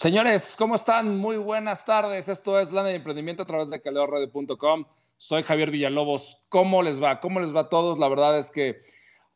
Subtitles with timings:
[0.00, 1.18] Señores, ¿cómo están?
[1.18, 2.30] Muy buenas tardes.
[2.30, 4.86] Esto es Lana de Emprendimiento a través de caleorrede.com.
[5.18, 6.42] Soy Javier Villalobos.
[6.48, 7.20] ¿Cómo les va?
[7.20, 7.98] ¿Cómo les va a todos?
[7.98, 8.80] La verdad es que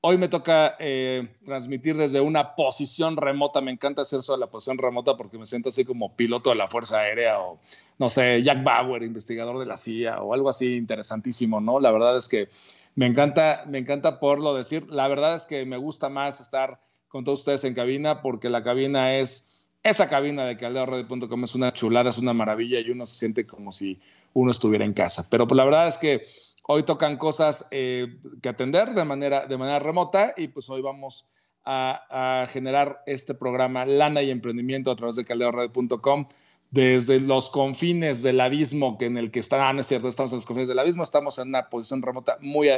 [0.01, 3.61] hoy me toca eh, transmitir desde una posición remota.
[3.61, 6.57] Me encanta hacer eso de la posición remota porque me siento así como piloto de
[6.57, 7.61] la Fuerza Aérea o,
[7.99, 11.79] no sé, Jack Bauer, investigador de la CIA o algo así interesantísimo, ¿no?
[11.79, 12.49] La verdad es que
[12.95, 14.91] me encanta, me encanta poderlo decir.
[14.91, 18.65] La verdad es que me gusta más estar con todos ustedes en cabina porque la
[18.65, 19.54] cabina es
[19.85, 23.71] esa cabina de caldeorred.com es una chulada, es una maravilla y uno se siente como
[23.71, 24.01] si
[24.33, 25.29] uno estuviera en casa.
[25.31, 26.27] Pero pues, la verdad es que
[26.67, 31.27] hoy tocan cosas eh, que atender de manera, de manera remota y pues hoy vamos
[31.67, 36.29] a, generar este programa Lana y Emprendimiento a través de caldeorred.com
[36.71, 40.33] desde los confines del abismo que en el que está, ah, no es cierto, estamos
[40.33, 42.69] en los confines del abismo, estamos en una posición remota muy,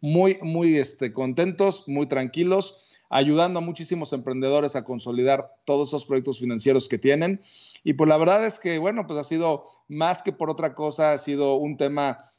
[0.00, 6.40] muy, muy este, contentos, muy tranquilos ayudando a muchísimos emprendedores a consolidar todos esos proyectos
[6.40, 7.42] financieros que tienen.
[7.84, 11.12] Y pues la verdad es que, bueno, pues ha sido más que por otra cosa,
[11.12, 12.32] ha sido un tema,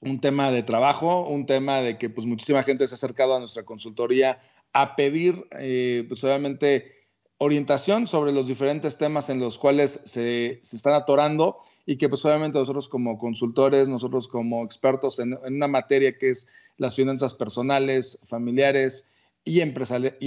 [0.00, 3.38] un tema de trabajo, un tema de que pues muchísima gente se ha acercado a
[3.38, 4.40] nuestra consultoría
[4.72, 6.90] a pedir, eh, pues obviamente,
[7.36, 12.24] orientación sobre los diferentes temas en los cuales se, se, están atorando y que pues
[12.24, 16.48] obviamente nosotros como consultores, nosotros como expertos en, en una materia que es
[16.78, 19.10] las finanzas personales, familiares,
[19.48, 19.60] y,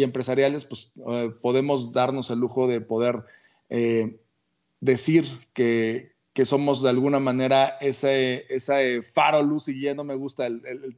[0.03, 3.23] empresariales, pues eh, podemos darnos el lujo de poder
[3.69, 4.19] eh,
[4.79, 6.11] decir que,
[6.43, 9.93] somos de alguna manera ese, ese faro, luz y guía.
[9.93, 10.47] No me gusta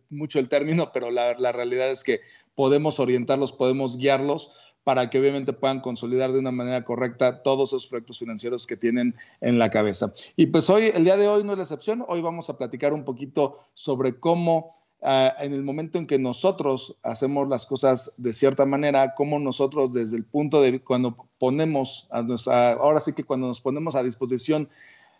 [0.09, 2.21] mucho el término, pero la, realidad es que
[2.55, 4.53] podemos orientarlos, podemos guiarlos
[4.85, 9.15] para que obviamente puedan consolidar de una manera correcta todos esos proyectos financieros que tienen
[9.41, 10.13] en la cabeza.
[10.37, 12.05] Y pues hoy, el día de hoy no es la excepción.
[12.07, 16.97] Hoy vamos a platicar un poquito sobre cómo Ah, en el momento en que nosotros
[17.03, 22.21] hacemos las cosas de cierta manera, como nosotros desde el punto de cuando ponemos a
[22.21, 24.69] nuestra, ahora sí que cuando nos ponemos a disposición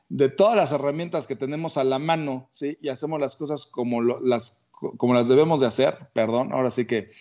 [0.08, 2.78] de todas las herramientas que tenemos a la mano, ¿sí?
[2.82, 7.12] Y hacemos las cosas como, las, como las debemos de hacer, perdón, ahora sí que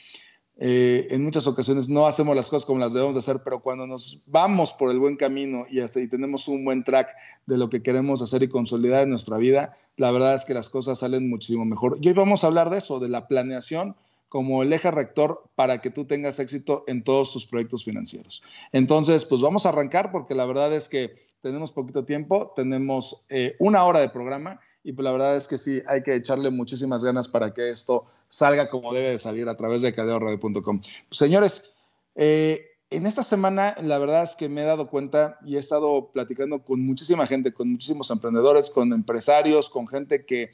[0.58, 3.86] eh, en muchas ocasiones no hacemos las cosas como las debemos de hacer, pero cuando
[3.86, 7.14] nos vamos por el buen camino y tenemos un buen track
[7.46, 10.68] de lo que queremos hacer y consolidar en nuestra vida, la verdad es que las
[10.68, 11.98] cosas salen muchísimo mejor.
[12.00, 13.96] Y hoy vamos a hablar de eso, de la planeación
[14.28, 18.42] como el eje rector para que tú tengas éxito en todos tus proyectos financieros.
[18.72, 23.56] Entonces, pues vamos a arrancar porque la verdad es que tenemos poquito tiempo, tenemos eh,
[23.58, 27.04] una hora de programa y pues la verdad es que sí, hay que echarle muchísimas
[27.04, 30.82] ganas para que esto salga como debe de salir a través de cadeorradio.com.
[31.10, 31.72] señores,
[32.15, 36.10] eh, en esta semana la verdad es que me he dado cuenta y he estado
[36.12, 40.50] platicando con muchísima gente, con muchísimos emprendedores, con empresarios, con gente que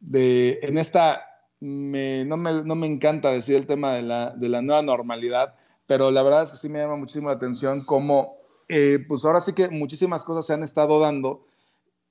[0.00, 1.22] de, en esta,
[1.60, 5.54] no, me, encanta decir el tema de la, nueva normalidad,
[5.86, 8.38] pero la verdad es que sí me llama muchísimo la atención cómo,
[8.68, 11.46] eh, pues ahora sí que muchísimas cosas se han estado dando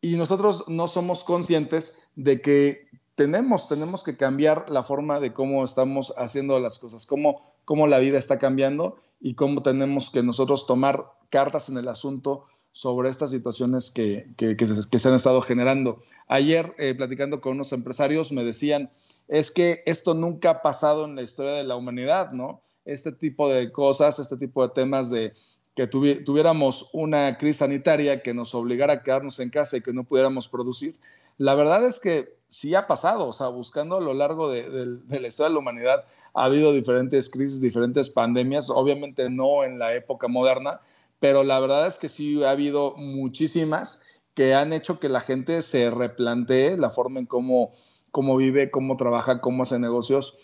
[0.05, 5.65] y nosotros no somos conscientes de que tenemos, tenemos que cambiar la forma de cómo
[5.65, 10.67] estamos haciendo las cosas, cómo, cómo la vida está cambiando y cómo tenemos que nosotros
[10.67, 16.03] tomar cartas en el asunto sobre estas situaciones que, que, se, han estado generando.
[16.27, 18.91] Ayer, eh, platicando con unos empresarios, me decían,
[19.27, 22.61] es que esto nunca ha pasado en la historia de la humanidad, ¿no?
[22.85, 25.33] Este tipo de cosas, este tipo de temas de
[25.75, 30.05] que tuviéramos una crisis sanitaria que nos obligara a quedarnos en casa y que no
[30.05, 30.95] pudiéramos producir.
[31.37, 34.69] La verdad es que sí ha pasado, o sea, buscando a lo largo de,
[35.09, 39.93] la historia de la humanidad, ha habido diferentes crisis, diferentes pandemias, obviamente no en la
[39.93, 40.79] época moderna,
[41.19, 44.01] pero la verdad es que sí ha habido muchísimas
[44.33, 47.73] que han hecho que la gente se replantee la forma en cómo,
[48.11, 50.37] cómo vive, cómo trabaja, cómo hace negocios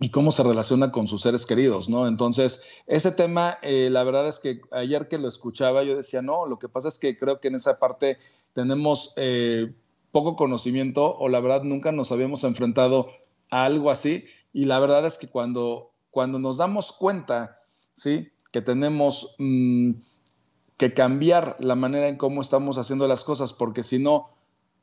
[0.00, 2.08] y cómo se relaciona con sus seres queridos, ¿no?
[2.08, 6.46] Entonces, ese tema, eh, la verdad es que ayer que lo escuchaba, yo decía, no,
[6.46, 8.18] lo que pasa es que creo que en esa parte
[8.54, 9.72] tenemos eh,
[10.10, 13.08] poco conocimiento o la verdad nunca nos habíamos enfrentado
[13.50, 17.60] a algo así y la verdad es que cuando, cuando nos damos cuenta,
[17.94, 18.30] ¿sí?
[18.50, 19.92] Que tenemos mm,
[20.76, 24.28] que cambiar la manera en cómo estamos haciendo las cosas, porque si no,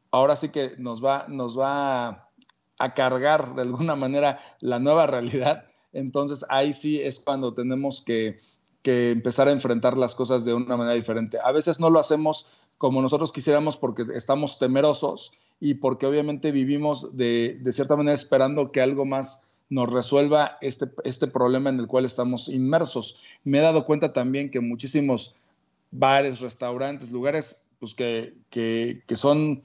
[0.09, 2.29] ahora sí que nos va, nos va
[2.81, 8.39] a cargar de alguna manera la nueva realidad, entonces ahí sí es cuando tenemos que,
[8.83, 11.38] empezar a enfrentar las cosas de una manera diferente.
[11.44, 17.16] A veces no lo hacemos como nosotros quisiéramos porque estamos temerosos y porque obviamente vivimos
[17.16, 22.06] de, cierta manera esperando que algo más nos resuelva este, este problema en el cual
[22.06, 23.18] estamos inmersos.
[23.44, 25.36] Me he dado cuenta también que muchísimos
[25.92, 29.63] bares, restaurantes, lugares pues que, que, que son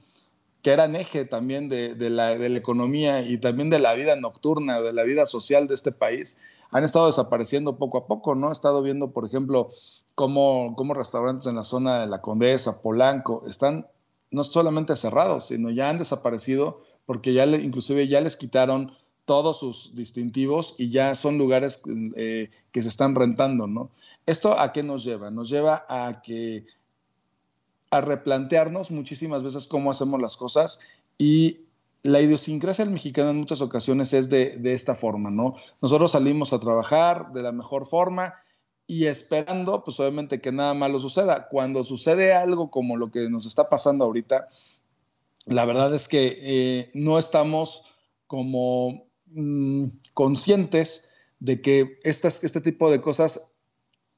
[0.61, 5.03] que eran eje también de, la, economía y también de la vida nocturna, de la
[5.03, 6.37] vida social de este país,
[6.71, 8.49] han estado desapareciendo poco a poco, ¿no?
[8.49, 9.71] He estado viendo, por ejemplo,
[10.15, 13.87] cómo, restaurantes en la zona de la Condesa, Polanco, están
[14.31, 18.91] no solamente cerrados, sino ya han desaparecido porque ya inclusive ya les quitaron
[19.23, 21.81] todos sus distintivos y ya son lugares
[22.15, 23.91] eh, que se están rentando, ¿no?
[24.25, 25.31] ¿Esto a qué nos lleva?
[25.31, 26.65] Nos lleva a que
[27.89, 30.79] a replantearnos muchísimas veces cómo hacemos las cosas
[31.17, 31.61] y
[32.03, 35.55] la idiosincrasia del mexicano en muchas ocasiones es de, esta forma, ¿no?
[35.81, 38.35] Nosotros salimos a trabajar de la mejor forma
[38.85, 41.49] y esperando, pues obviamente que nada malo suceda.
[41.49, 44.47] Cuando sucede algo como lo que nos está pasando ahorita,
[45.47, 47.83] la verdad es que eh, no estamos
[48.27, 51.09] como mm, conscientes
[51.39, 53.55] de que estas, este tipo de cosas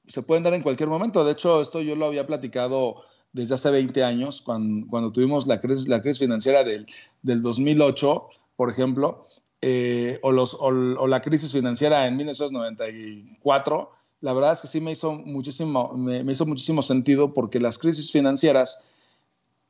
[0.08, 1.24] se pueden dar en cualquier momento.
[1.24, 6.18] De hecho, esto yo lo había platicado desde hace 20 años, cuando, tuvimos la crisis,
[6.18, 6.86] financiera del,
[7.22, 9.28] 2008, por ejemplo,
[9.62, 13.92] eh, o, la crisis financiera en 1994,
[14.22, 18.12] la verdad es que sí me hizo muchísimo, me, hizo muchísimo sentido porque las crisis
[18.12, 18.84] financieras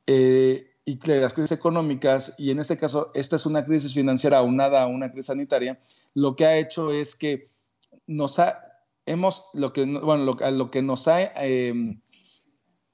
[0.06, 4.82] eh, y las crisis económicas, y en este caso esta es una crisis financiera aunada
[4.82, 5.78] a una crisis sanitaria,
[6.14, 7.50] lo que ha hecho es que
[8.06, 11.22] nos ha, hemos, lo que, bueno, lo, que nos ha...
[11.44, 11.98] Eh,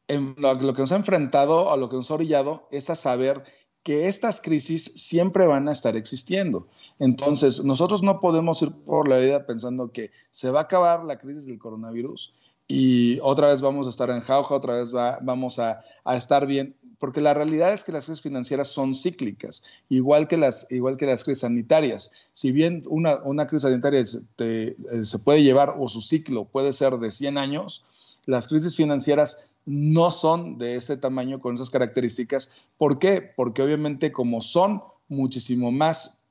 [0.09, 3.45] lo, que nos ha enfrentado, a lo que nos ha orillado, es a saber
[3.83, 6.69] que estas crisis siempre van a estar existiendo.
[6.99, 11.19] Entonces, nosotros no podemos ir por la vida pensando que se va a acabar la
[11.19, 12.35] crisis del coronavirus
[12.69, 15.85] y otra vez vamos a estar en jauja, otra vez vamos a,
[16.17, 20.71] estar bien, porque la realidad es que las crisis financieras son cíclicas, igual que las,
[20.73, 22.11] igual que las crisis sanitarias.
[22.33, 26.99] Si bien una, una crisis sanitaria se, se puede llevar o su ciclo puede ser
[26.99, 27.85] de 100 años,
[28.25, 32.53] las crisis financieras no son de ese tamaño con esas características.
[32.79, 33.33] ¿Por qué?
[33.37, 36.25] Porque obviamente como son muchísimo más,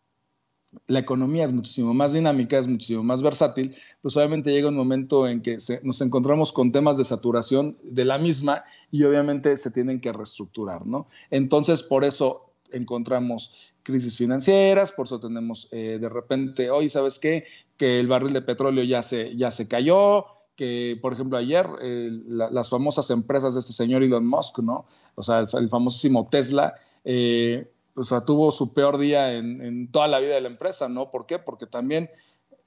[0.88, 5.28] la economía es muchísimo más dinámica, es muchísimo más versátil, pues obviamente llega un momento
[5.28, 10.02] en que nos encontramos con temas de saturación de la misma y obviamente se tienen
[10.02, 11.08] que reestructurar, ¿no?
[11.30, 17.46] Entonces, por eso encontramos crisis financieras, por eso tenemos eh, de repente, hoy, ¿sabes qué?
[17.78, 20.26] Que el barril de petróleo ya se, ya se cayó,
[20.56, 24.86] que, por ejemplo, ayer eh, las famosas empresas de este señor Elon Musk, ¿no?
[25.16, 30.20] O sea, el, famosísimo Tesla, eh, o sea, tuvo su peor día en, toda la
[30.20, 31.12] vida de la empresa, ¿no?
[31.12, 31.40] ¿Por qué?
[31.40, 32.10] Porque también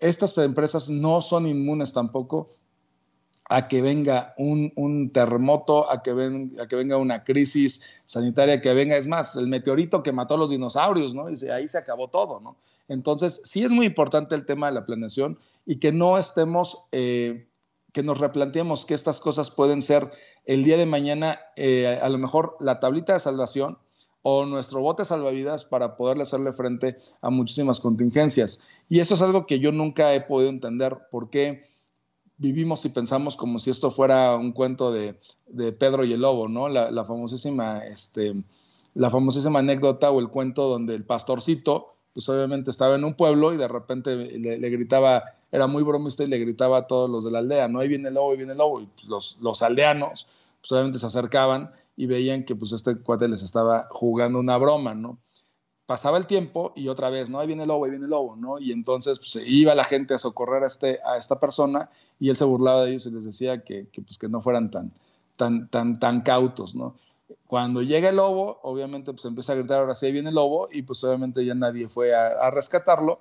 [0.01, 2.55] estas empresas no son inmunes tampoco
[3.51, 8.75] a que venga un, terremoto, a que, ven, a que venga una crisis sanitaria, que
[8.75, 11.31] venga, es más, el meteorito que mató a los dinosaurios, ¿no?
[11.31, 12.57] Y ahí se acabó todo, ¿no?
[12.89, 17.48] Entonces, sí es muy importante el tema de la planeación y que no estemos eh,
[17.99, 20.13] que nos replanteemos que estas cosas pueden ser
[20.47, 23.77] el día de mañana, eh, a lo mejor la tablita de salvación
[24.23, 28.63] o nuestro bote salvavidas para poderle hacerle frente a muchísimas contingencias.
[28.89, 31.65] Y eso es algo que yo nunca he podido entender, por qué
[32.37, 35.19] vivimos y pensamos como si esto fuera un cuento de,
[35.73, 36.69] Pedro y el Lobo, ¿no?
[36.69, 38.33] La, famosísima, este,
[38.95, 43.55] la famosísima anécdota o el cuento donde el pastorcito, pues obviamente estaba en un pueblo
[43.55, 47.31] y de repente le gritaba era muy bromista y le gritaba a todos los de
[47.31, 48.81] la aldea, no, ahí viene el lobo, ahí viene el lobo.
[48.81, 50.27] Y los, los aldeanos,
[50.61, 54.95] pues obviamente se acercaban y veían que pues este cuate les estaba jugando una broma,
[54.95, 55.19] ¿no?
[55.87, 57.39] Pasaba el tiempo y otra vez, ¿no?
[57.39, 58.59] Ahí viene el lobo, ahí viene el lobo, ¿no?
[58.59, 61.89] Y entonces pues, iba la gente a socorrer a, este, a esta persona
[62.21, 64.71] y él se burlaba de ellos y les decía que, que, pues, que no fueran
[64.71, 64.93] tan,
[65.37, 66.97] tan, tan, tan cautos, ¿no?
[67.47, 70.83] Cuando llega el lobo, obviamente pues empieza a gritar, ahora sí viene el lobo y
[70.83, 73.21] pues obviamente ya nadie fue a, a rescatarlo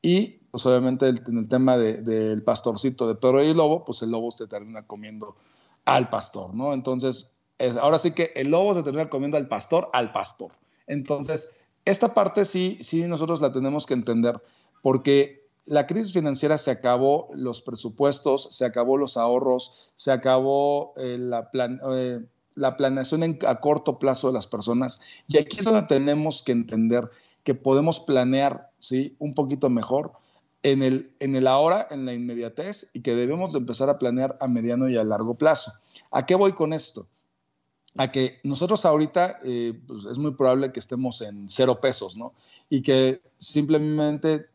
[0.00, 4.10] y pues obviamente en el tema del pastorcito de Pedro y el lobo, pues el
[4.10, 5.36] lobo se termina comiendo
[5.84, 6.72] al pastor, ¿no?
[6.72, 7.36] Entonces,
[7.80, 10.52] ahora sí que el lobo se termina comiendo al pastor, al pastor.
[10.86, 14.40] Entonces, esta parte sí, sí nosotros la tenemos que entender,
[14.82, 21.18] porque la crisis financiera se acabó los presupuestos, se acabó los ahorros, se acabó eh,
[21.18, 22.20] la, eh,
[22.58, 25.00] la planeación a corto plazo de las personas.
[25.28, 27.10] Y aquí es donde tenemos que entender
[27.44, 29.16] que podemos planear ¿sí?
[29.18, 30.12] un poquito mejor
[30.62, 34.48] en el, en el ahora, en la inmediatez, y que debemos empezar a planear a
[34.48, 35.72] mediano y a largo plazo.
[36.10, 37.06] ¿A qué voy con esto?
[37.96, 42.34] A que nosotros ahorita eh, pues es muy probable que estemos en cero pesos, ¿no?
[42.68, 44.46] Y que simplemente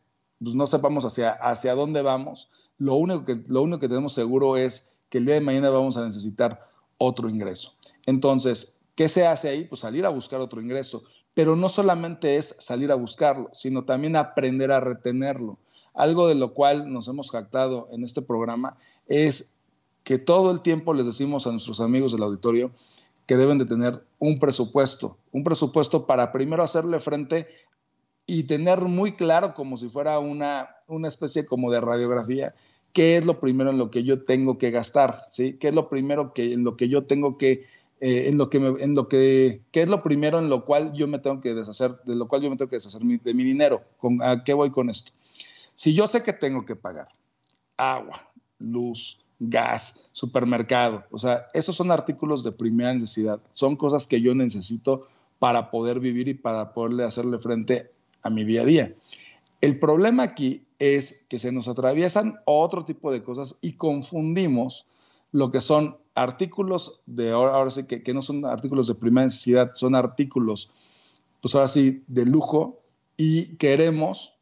[0.42, 2.50] pues no sepamos hacia, hacia dónde vamos.
[2.78, 5.96] Lo único, que, lo único que tenemos seguro es que el día de mañana vamos
[5.96, 6.68] a necesitar
[6.98, 7.74] otro ingreso.
[8.06, 9.64] Entonces, ¿qué se hace ahí?
[9.64, 11.04] Pues salir a buscar otro ingreso.
[11.34, 15.58] Pero no solamente es salir a buscarlo, sino también aprender a retenerlo.
[15.92, 19.56] Algo de lo cual nos hemos jactado en este programa es
[20.04, 22.70] que todo el tiempo les decimos a nuestros amigos del auditorio
[23.26, 27.48] que deben de tener un presupuesto, un presupuesto para primero hacerle frente
[28.26, 32.54] y tener muy claro, como si fuera una, una especie como de radiografía,
[32.92, 35.54] qué es lo primero en lo que yo tengo que gastar, ¿sí?
[35.58, 37.64] ¿Qué es lo primero que, en lo que yo tengo que,
[38.00, 41.06] eh, en lo que, en lo que, qué es lo primero en lo cual yo
[41.08, 43.82] me tengo que deshacer, de lo cual yo me tengo que deshacer de mi dinero?
[43.98, 45.12] ¿Con, ¿A qué voy con esto?
[45.74, 47.08] Si yo sé que tengo que pagar
[47.76, 54.20] agua, luz, gas, supermercado, o sea, esos son artículos de primera necesidad, son cosas que
[54.20, 55.08] yo necesito
[55.38, 57.90] para poder vivir y para poderle hacerle frente
[58.22, 58.94] a mi día a día.
[59.60, 64.86] El problema aquí es que se nos atraviesan otro tipo de cosas y confundimos
[65.34, 69.96] lo que son artículos de, ahora, sí que, no son artículos de primera necesidad, son
[69.96, 70.70] artículos,
[71.40, 72.78] pues ahora sí, de lujo
[73.16, 74.32] y queremos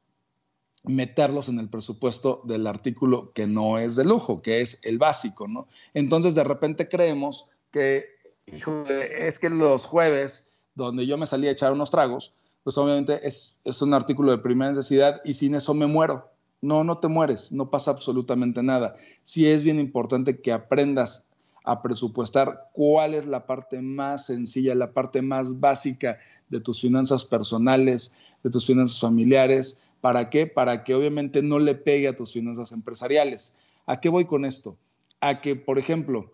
[0.84, 5.48] meterlos en el presupuesto del artículo que no es de lujo, que es el básico,
[5.48, 5.66] ¿no?
[5.94, 8.04] Entonces de repente creemos que,
[8.46, 12.34] es que los jueves, donde yo me salí a echar unos tragos,
[12.64, 16.31] pues obviamente es, es un artículo de primera necesidad y sin eso me muero.
[16.62, 18.96] No, no te mueres, no pasa absolutamente nada.
[19.24, 21.28] Sí es bien importante que aprendas
[21.64, 27.24] a presupuestar cuál es la parte más sencilla, la parte más básica de tus finanzas
[27.24, 28.14] personales,
[28.44, 29.80] de tus finanzas familiares.
[30.00, 30.46] ¿Para qué?
[30.46, 33.58] Para que obviamente no le pegue a tus finanzas empresariales.
[33.86, 34.76] ¿A qué voy con esto?
[35.20, 36.32] A que, por ejemplo,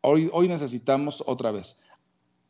[0.00, 1.80] hoy, hoy necesitamos otra vez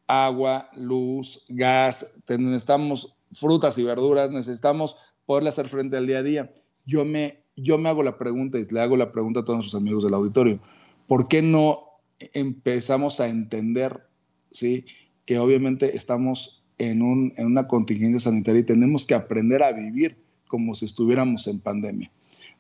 [0.07, 6.51] agua, luz, gas, necesitamos frutas y verduras, necesitamos poderle hacer frente al día a día
[6.89, 9.81] yo me, yo me hago la pregunta y le hago la pregunta a todos nuestros
[9.81, 10.59] amigos del auditorio,
[11.07, 11.81] ¿por qué no
[12.19, 14.01] empezamos a entender,
[14.51, 14.87] ¿sí?
[15.27, 20.17] que obviamente estamos en, un, en una contingencia sanitaria y tenemos que aprender a vivir
[20.47, 22.11] como si estuviéramos en pandemia?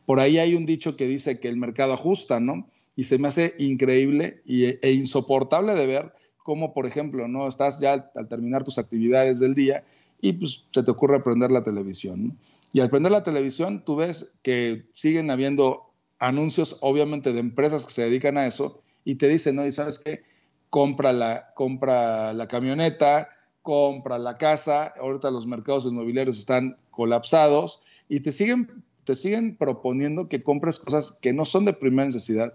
[0.04, 2.68] Por ahí hay un dicho que dice que el mercado ajusta, ¿no?
[2.96, 7.48] Y se me hace increíble e insoportable de ver cómo, por ejemplo, ¿no?
[7.48, 9.84] Estás ya al terminar tus actividades del día
[10.20, 12.36] y pues se te ocurre prender la televisión.
[12.72, 17.92] Y al prender la televisión, tú ves que siguen habiendo anuncios, obviamente, de empresas que
[17.92, 19.66] se dedican a eso y te dicen, ¿no?
[19.66, 20.22] Y sabes qué,
[20.70, 23.28] compra la, compra la camioneta,
[23.62, 30.28] compra la casa, ahorita los mercados inmobiliarios están colapsados y te siguen, te siguen proponiendo
[30.28, 32.54] que compres cosas que no son de primera necesidad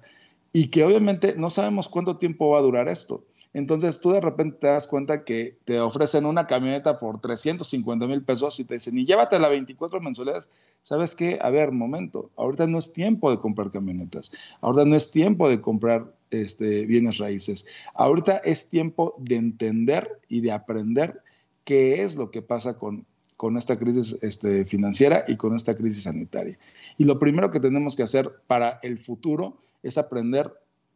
[0.51, 3.25] y que obviamente no sabemos cuánto tiempo va a durar esto.
[3.53, 8.23] Entonces tú de repente te das cuenta que te ofrecen una camioneta por 350 mil
[8.23, 10.49] pesos y te dicen, y llévatela 24 mensualidades.
[10.81, 11.39] ¿Sabes qué?
[11.41, 14.31] A ver, momento, ahorita no es tiempo de comprar camionetas,
[14.61, 20.41] ahorita no es tiempo de comprar este, bienes raíces, ahorita es tiempo de entender y
[20.41, 21.21] de aprender
[21.63, 23.05] qué es lo que pasa con,
[23.37, 26.57] con esta crisis este, financiera y con esta crisis sanitaria.
[26.97, 30.51] Y lo primero que tenemos que hacer para el futuro es aprender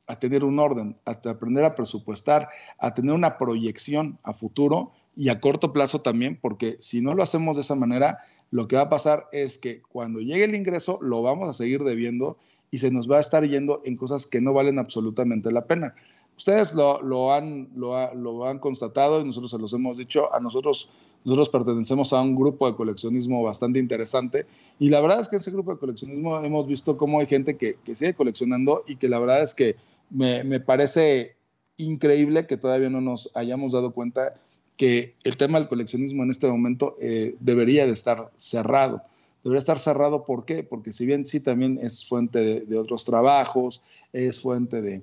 [0.07, 2.49] a tener un orden, a aprender a presupuestar,
[2.79, 7.23] a tener una proyección a futuro y a corto plazo también, porque si no lo
[7.23, 10.99] hacemos de esa manera, lo que va a pasar es que cuando llegue el ingreso
[11.01, 12.37] lo vamos a seguir debiendo
[12.71, 15.95] y se nos va a estar yendo en cosas que no valen absolutamente la pena.
[16.37, 20.33] Ustedes lo, han, lo, lo, han constatado y nosotros se los hemos dicho.
[20.33, 20.91] A nosotros,
[21.25, 24.45] nosotros pertenecemos a un grupo de coleccionismo bastante interesante
[24.77, 27.77] y la verdad es que ese grupo de coleccionismo hemos visto cómo hay gente que,
[27.83, 29.77] que sigue coleccionando y que la verdad es que
[30.09, 31.35] me, parece
[31.77, 34.35] increíble que todavía no nos hayamos dado cuenta
[34.75, 39.01] que el tema del coleccionismo en este momento eh, debería de estar cerrado.
[39.43, 40.63] Debería estar cerrado, ¿por qué?
[40.63, 43.81] Porque si bien sí también es fuente de, otros trabajos,
[44.13, 45.01] es fuente de,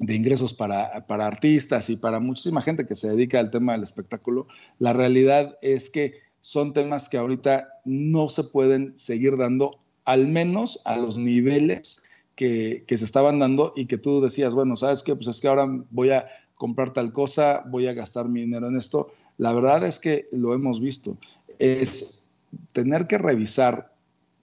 [0.00, 4.46] ingresos para, para, artistas y para muchísima gente que se dedica al tema del espectáculo,
[4.78, 10.80] la realidad es que son temas que ahorita no se pueden seguir dando, al menos
[10.84, 12.02] a los niveles
[12.34, 15.14] que, se estaban dando y que tú decías, bueno, ¿sabes qué?
[15.14, 18.76] Pues es que ahora voy a comprar tal cosa, voy a gastar mi dinero en
[18.76, 19.12] esto.
[19.38, 21.16] La verdad es que lo hemos visto.
[21.58, 22.28] Es
[22.72, 23.92] tener que revisar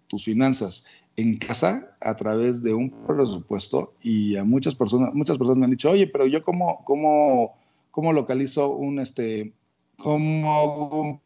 [0.08, 5.58] tus finanzas en casa a través de un presupuesto y a muchas personas, muchas personas
[5.58, 7.56] me han dicho, oye, pero yo cómo, cómo,
[7.92, 9.54] cómo localizo un, este,
[9.98, 11.22] cómo un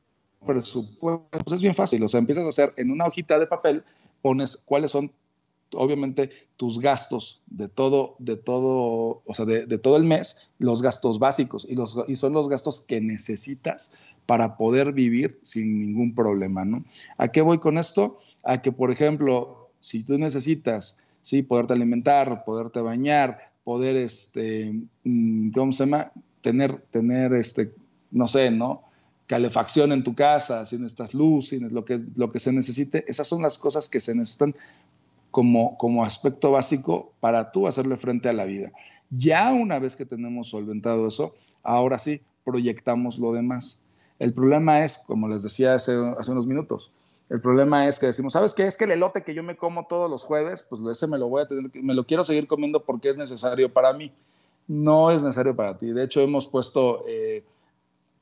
[0.45, 1.27] presupuesto.
[1.29, 3.83] Pues es bien fácil, o sea, empiezas a hacer en una hojita de papel,
[4.21, 5.11] pones cuáles son
[5.73, 11.19] obviamente tus gastos de todo, de todo, o sea, de, todo el mes, los gastos
[11.19, 13.91] básicos y, los, y son los gastos que necesitas
[14.25, 16.85] para poder vivir sin ningún problema, ¿no?
[17.17, 18.19] ¿A qué voy con esto?
[18.43, 25.51] A que, por ejemplo, si tú necesitas, sí, poderte alimentar, poderte bañar, poder, este, mm,
[25.51, 26.11] ¿cómo se llama?
[26.41, 27.73] Tener, tener, este,
[28.11, 28.85] no sé, ¿no?
[29.27, 33.27] calefacción en tu casa, si necesitas luz, si lo que, lo que se necesite, esas
[33.27, 34.55] son las cosas que se necesitan
[35.35, 38.71] como, aspecto básico para tú hacerle frente a la vida.
[39.09, 43.81] Ya una vez que tenemos solventado eso, ahora sí, proyectamos lo demás.
[44.17, 46.91] El problema es, como les decía hace, hace unos minutos,
[47.27, 48.65] El problema es que decimos, ¿sabes qué?
[48.65, 51.27] Es que el elote que yo me como todos los jueves, pues ese me lo
[51.27, 54.13] voy a tener, me lo quiero seguir comiendo porque es necesario para mí.
[54.67, 55.87] No es necesario para ti.
[55.87, 57.43] De hecho, hemos puesto eh,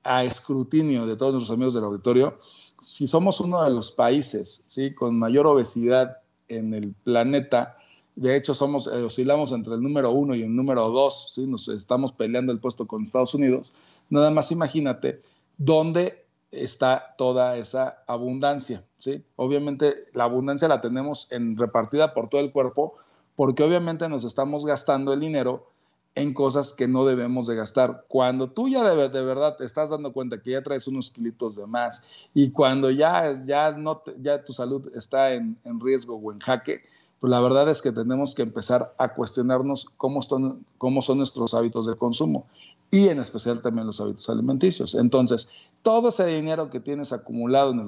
[0.04, 2.40] a escrutinio de todos nuestros amigos del auditorio,
[2.82, 4.96] si somos uno de los países ¿sí?
[4.96, 6.23] con mayor obesidad
[6.58, 7.78] en el planeta,
[8.16, 11.48] de hecho somos, eh, oscilamos entre el número uno y el número dos, ¿sí?
[11.48, 13.72] nos estamos peleando el puesto con Estados Unidos,
[14.10, 15.22] nada más imagínate
[15.58, 19.24] dónde está toda esa abundancia, ¿sí?
[19.36, 22.94] Obviamente la abundancia la tenemos en repartida por todo el cuerpo,
[23.36, 25.68] porque obviamente nos estamos gastando el dinero
[26.16, 28.06] en cosas que no debemos de gastar.
[28.08, 31.66] Cuando tú ya de, verdad te estás dando cuenta que ya traes unos kilitos de
[31.66, 32.04] más
[32.34, 36.82] y cuando ya, ya, no ya tu salud está en, riesgo o en jaque,
[37.20, 41.54] pues la verdad es que tenemos que empezar a cuestionarnos cómo, son, cómo son nuestros
[41.54, 42.46] hábitos de consumo
[42.92, 44.94] y en especial también los hábitos alimenticios.
[44.94, 45.50] Entonces,
[45.82, 47.80] todo ese dinero que tienes acumulado en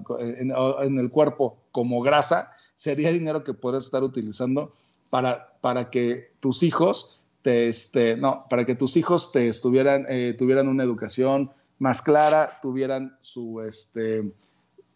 [0.52, 0.54] el,
[0.84, 4.74] en el cuerpo como grasa sería dinero que podrías estar utilizando
[5.12, 10.68] para, para que tus hijos este, no, para que tus hijos te estuvieran, eh, tuvieran
[10.68, 14.32] una educación más clara, tuvieran su, este,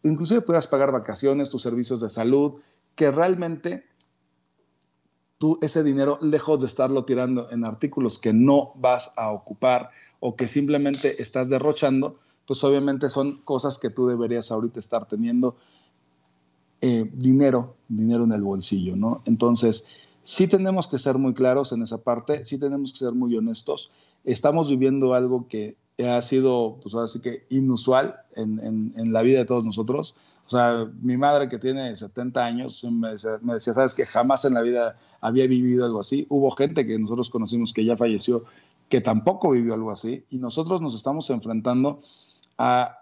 [0.03, 2.55] inclusive puedas pagar vacaciones, tus servicios de salud,
[2.95, 3.85] que realmente
[5.37, 10.35] tú ese dinero, lejos de estarlo tirando en artículos que no vas a ocupar o
[10.35, 15.55] que simplemente estás derrochando, pues obviamente son cosas que tú deberías ahorita estar teniendo
[16.81, 19.21] eh, dinero, dinero en el bolsillo, ¿no?
[19.25, 19.87] Entonces,
[20.21, 23.91] Sí tenemos que ser muy claros en esa parte, sí tenemos que ser muy honestos.
[24.25, 25.77] Estamos viviendo algo que
[26.07, 30.15] ha sido, pues así que inusual en, en, la vida de todos nosotros.
[30.47, 34.45] O sea, mi madre que tiene 70 años me decía, me decía, sabes que jamás
[34.45, 36.25] en la vida había vivido algo así.
[36.29, 38.45] Hubo gente que nosotros conocimos que ya falleció,
[38.87, 40.23] que tampoco vivió algo así.
[40.29, 42.01] Y nosotros nos estamos enfrentando
[42.57, 42.97] a,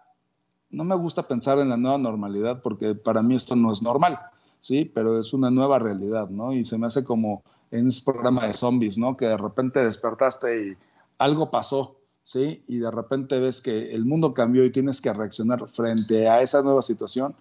[0.69, 4.19] no me gusta pensar en la nueva normalidad porque para mí esto no es normal.
[4.67, 4.91] ¿Sí?
[4.93, 6.51] Pero es una nueva realidad, ¿no?
[6.51, 9.15] Y se me hace como en ese programa de zombies, ¿no?
[9.15, 10.77] Que de repente despertaste y
[11.19, 12.63] algo pasó, ¿sí?
[12.67, 16.62] Y de repente ves que el mundo cambió y tienes que reaccionar frente a esa
[16.63, 17.34] nueva situación.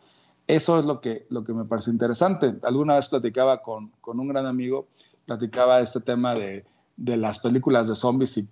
[0.46, 2.54] Eso es lo que, lo que me parece interesante.
[2.62, 4.86] Alguna vez platicaba con, con un gran amigo,
[5.24, 6.64] platicaba este tema de,
[6.96, 8.48] de las películas de zombies y,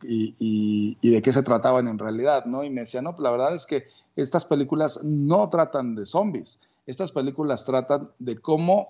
[1.01, 2.65] y, de qué se trataban en realidad, ¿no?
[2.65, 6.61] Y me decía, no, pues la verdad es que estas películas no tratan de zombies,
[6.87, 8.89] estas películas tratan de cómo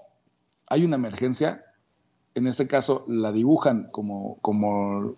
[0.66, 1.64] hay una emergencia,
[2.34, 5.16] en este caso la dibujan como, como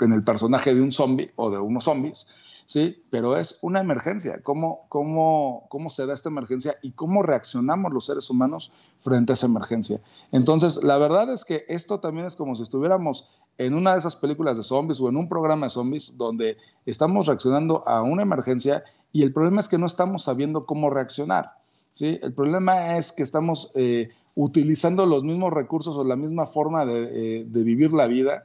[0.00, 2.26] en el personaje de un zombie o de unos zombies,
[2.66, 3.02] ¿sí?
[3.10, 8.06] Pero es una emergencia, ¿Cómo, cómo, cómo se da esta emergencia y cómo reaccionamos los
[8.06, 10.00] seres humanos frente a esa emergencia.
[10.32, 14.16] Entonces, la verdad es que esto también es como si estuviéramos en una de esas
[14.16, 18.84] películas de zombies o en un programa de zombies donde estamos reaccionando a una emergencia
[19.12, 21.57] y el problema es que no estamos sabiendo cómo reaccionar.
[21.92, 22.18] ¿Sí?
[22.22, 27.44] El problema es que estamos eh, utilizando los mismos recursos o la misma forma eh,
[27.46, 28.44] de, vivir la vida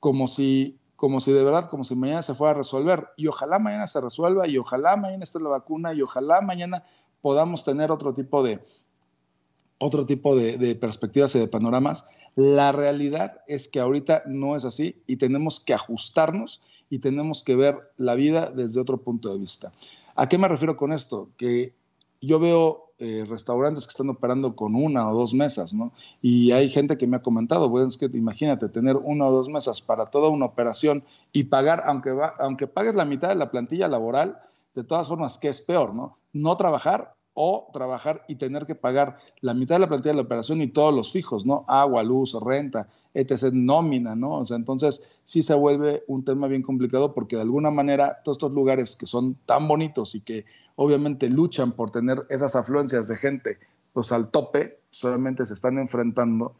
[0.00, 3.08] como si, como si de verdad, como si mañana se fuera a resolver.
[3.16, 6.84] Y ojalá mañana se resuelva y ojalá mañana esté la vacuna y ojalá mañana
[7.20, 8.60] podamos tener otro tipo de,
[9.78, 12.06] otro tipo de, de perspectivas y de panoramas.
[12.34, 17.56] La realidad es que ahorita no es así y tenemos que ajustarnos y tenemos que
[17.56, 19.72] ver la vida desde otro punto de vista.
[20.14, 21.28] ¿A qué me refiero con esto?
[21.36, 21.74] Que
[22.26, 25.92] yo veo eh, restaurantes que están operando con una o dos mesas, ¿no?
[26.22, 29.48] Y hay gente que me ha comentado, bueno, es que imagínate tener una o dos
[29.48, 33.50] mesas para toda una operación y pagar, aunque, va, aunque pagues la mitad de la
[33.50, 34.38] plantilla laboral,
[34.74, 36.18] de todas formas, ¿qué es peor, no?
[36.32, 40.22] No trabajar o trabajar y tener que pagar la mitad de la plantilla de la
[40.22, 41.66] operación y todos los fijos, ¿no?
[41.68, 44.38] Agua, luz, renta, etc., nómina, ¿no?
[44.38, 48.38] O sea, entonces sí se vuelve un tema bien complicado porque de alguna manera todos
[48.38, 50.46] estos lugares que son tan bonitos y que
[50.76, 53.58] obviamente luchan por tener esas afluencias de gente,
[53.92, 56.56] pues al tope, solamente se están enfrentando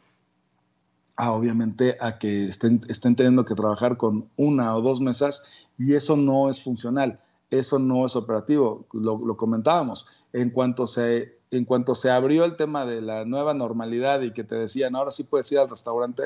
[1.15, 5.43] a obviamente a que estén, estén teniendo que trabajar con una o dos mesas
[5.79, 8.85] y eso no es funcional eso no es operativo.
[8.93, 10.07] Lo, comentábamos.
[10.33, 14.43] En cuanto, se, en cuanto se abrió el tema de la nueva normalidad y que
[14.43, 16.23] te decían, ahora sí puedes ir al restaurante,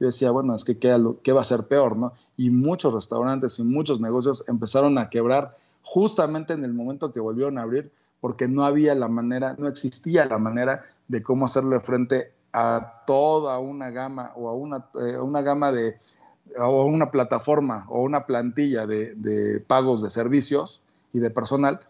[0.00, 1.96] yo decía, bueno, es que ¿qué, va a ser peor?
[1.96, 2.12] ¿no?
[2.36, 7.58] Y muchos restaurantes y muchos negocios empezaron a quebrar justamente en el momento que volvieron
[7.58, 12.32] a abrir, porque no había la manera, no existía la manera de cómo hacerle frente
[12.52, 15.98] a toda una gama o a una, eh, una gama de,
[16.58, 21.80] o una plataforma o una plantilla de, pagos de servicios y de personal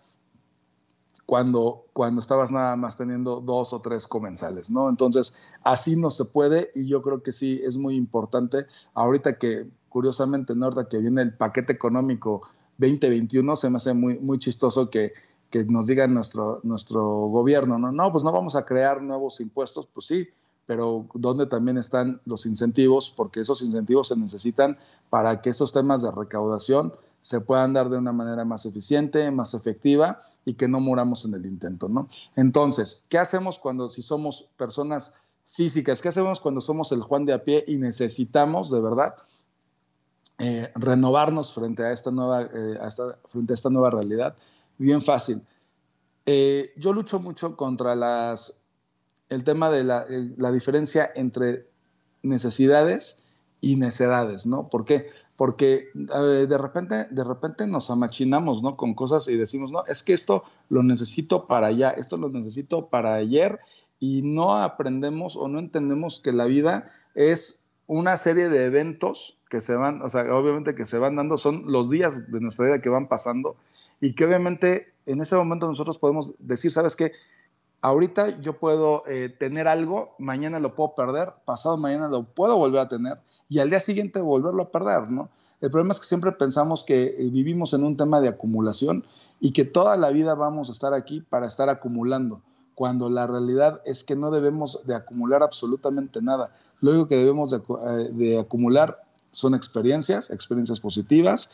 [1.26, 4.88] cuando, cuando estabas nada más teniendo dos o tres comensales, ¿no?
[4.88, 8.66] Entonces, así no se puede y yo creo que sí es muy importante.
[8.92, 12.42] Ahorita que, curiosamente, Norda, que viene el paquete económico
[12.78, 15.12] 2021, se me hace muy, muy chistoso que
[15.52, 17.92] que nos diga nuestro, nuestro gobierno, ¿no?
[17.92, 20.26] No, pues no vamos a crear nuevos impuestos, pues sí,
[20.72, 23.12] pero ¿dónde también están los incentivos?
[23.14, 24.78] Porque esos incentivos se necesitan
[25.10, 29.52] para que esos temas de recaudación se puedan dar de una manera más eficiente, más
[29.52, 32.08] efectiva y que no muramos en el intento, ¿no?
[32.36, 36.00] Entonces, ¿qué hacemos cuando si somos personas físicas?
[36.00, 39.16] ¿Qué hacemos cuando somos el Juan de a pie y necesitamos de verdad
[40.38, 42.78] eh, renovarnos frente a esta nueva, eh,
[43.28, 44.36] frente a esta nueva realidad?
[44.78, 45.42] Bien fácil.
[46.24, 48.61] Eh, yo lucho mucho contra las,
[49.32, 51.66] el tema de la, la diferencia entre
[52.22, 53.24] necesidades
[53.60, 54.68] y necedades, ¿no?
[54.68, 55.10] ¿Por qué?
[55.42, 58.76] porque de, repente, de repente nos amachinamos, ¿no?
[58.76, 62.86] Con cosas y decimos, no, es que esto lo necesito para allá, esto lo necesito
[62.86, 63.58] para ayer
[63.98, 69.60] y no aprendemos o no entendemos que la vida es una serie de eventos que
[69.60, 72.80] se van, o sea, obviamente que se van dando, son los días de nuestra vida
[72.80, 73.56] que van pasando
[74.00, 77.12] y que obviamente en ese momento nosotros podemos decir, ¿sabes qué?
[77.82, 82.80] Ahorita yo puedo eh, tener algo, mañana lo puedo perder, pasado mañana lo puedo volver
[82.80, 83.18] a tener
[83.48, 85.30] y al día siguiente volverlo a perder, ¿no?
[85.60, 89.04] El problema es que siempre pensamos que eh, vivimos en un tema de acumulación
[89.40, 92.40] y que toda la vida vamos a estar aquí para estar acumulando,
[92.76, 96.54] cuando la realidad es que no debemos de acumular absolutamente nada.
[96.80, 97.62] Lo único que debemos de,
[98.20, 101.52] eh, acumular son experiencias, experiencias positivas,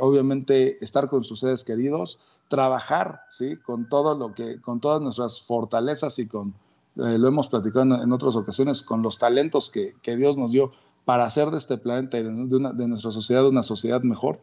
[0.00, 2.20] obviamente estar con sus seres queridos,
[2.50, 3.56] trabajar, ¿sí?
[3.56, 6.52] Con todo lo que, con todas nuestras fortalezas y con,
[6.96, 10.72] lo hemos platicado en, otras ocasiones, con los talentos que, que Dios nos dio
[11.04, 14.40] para hacer de este planeta y de, nuestra sociedad una sociedad mejor.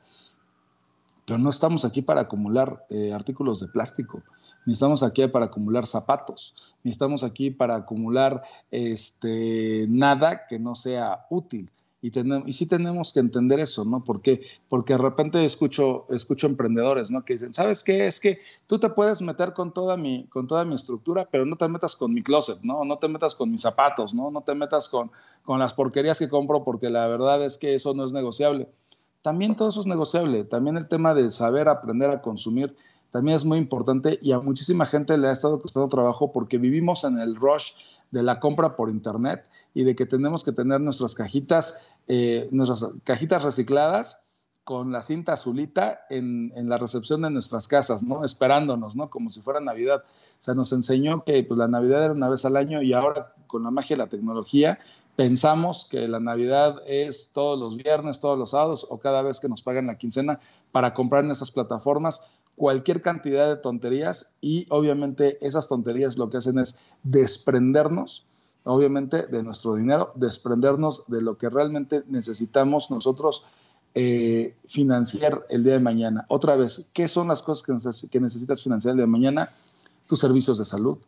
[1.26, 4.24] Pero no estamos aquí para acumular eh, artículos de plástico,
[4.65, 10.76] ni estamos aquí para acumular zapatos, ni estamos aquí para acumular este, nada que no
[10.76, 11.70] sea útil.
[12.08, 14.02] Y, tenemos, sí tenemos que entender eso, ¿no?
[14.02, 14.41] ¿Por qué?
[14.70, 17.26] Porque de repente escucho, escucho emprendedores, ¿no?
[17.26, 18.08] Que dicen, ¿sabes qué?
[18.08, 21.58] Es que tú te puedes meter con toda, mi, con toda mi estructura, pero no
[21.58, 22.86] te metas con mi closet, ¿no?
[22.86, 24.32] No te metas con mis zapatos, ¿no?
[24.32, 25.12] No te metas con,
[25.43, 28.70] con las porquerías que compro, porque la verdad es que eso no es negociable.
[29.22, 30.46] También todo eso es negociable.
[30.46, 32.74] También el tema de saber aprender a consumir
[33.12, 37.04] también es muy importante y a muchísima gente le ha estado costando trabajo porque vivimos
[37.04, 37.72] en el rush
[38.12, 39.46] de la compra por internet
[39.78, 44.18] y de que tenemos que tener nuestras cajitas, eh, nuestras cajitas recicladas
[44.63, 48.26] con la cinta azulita en, la recepción de nuestras casas, ¿no?
[48.26, 49.12] Esperándonos, ¿no?
[49.12, 50.04] Como si fuera Navidad.
[50.04, 53.36] O sea, nos enseñó que pues, la Navidad era una vez al año y ahora
[53.46, 54.80] con la magia de la tecnología
[55.16, 59.48] pensamos que la Navidad es todos los viernes, todos los sábados o cada vez que
[59.48, 60.40] nos pagan la quincena
[60.72, 66.38] para comprar en estas plataformas cualquier cantidad de tonterías y obviamente esas tonterías lo que
[66.38, 68.26] hacen es desprendernos,
[68.67, 73.45] obviamente, de nuestro dinero, desprendernos de lo que realmente necesitamos nosotros
[73.95, 76.25] eh, financiar el día de mañana.
[76.30, 77.63] Otra vez, ¿qué son las cosas
[78.12, 79.56] que necesitas financiar el día de mañana?
[80.06, 80.99] Tus servicios de salud,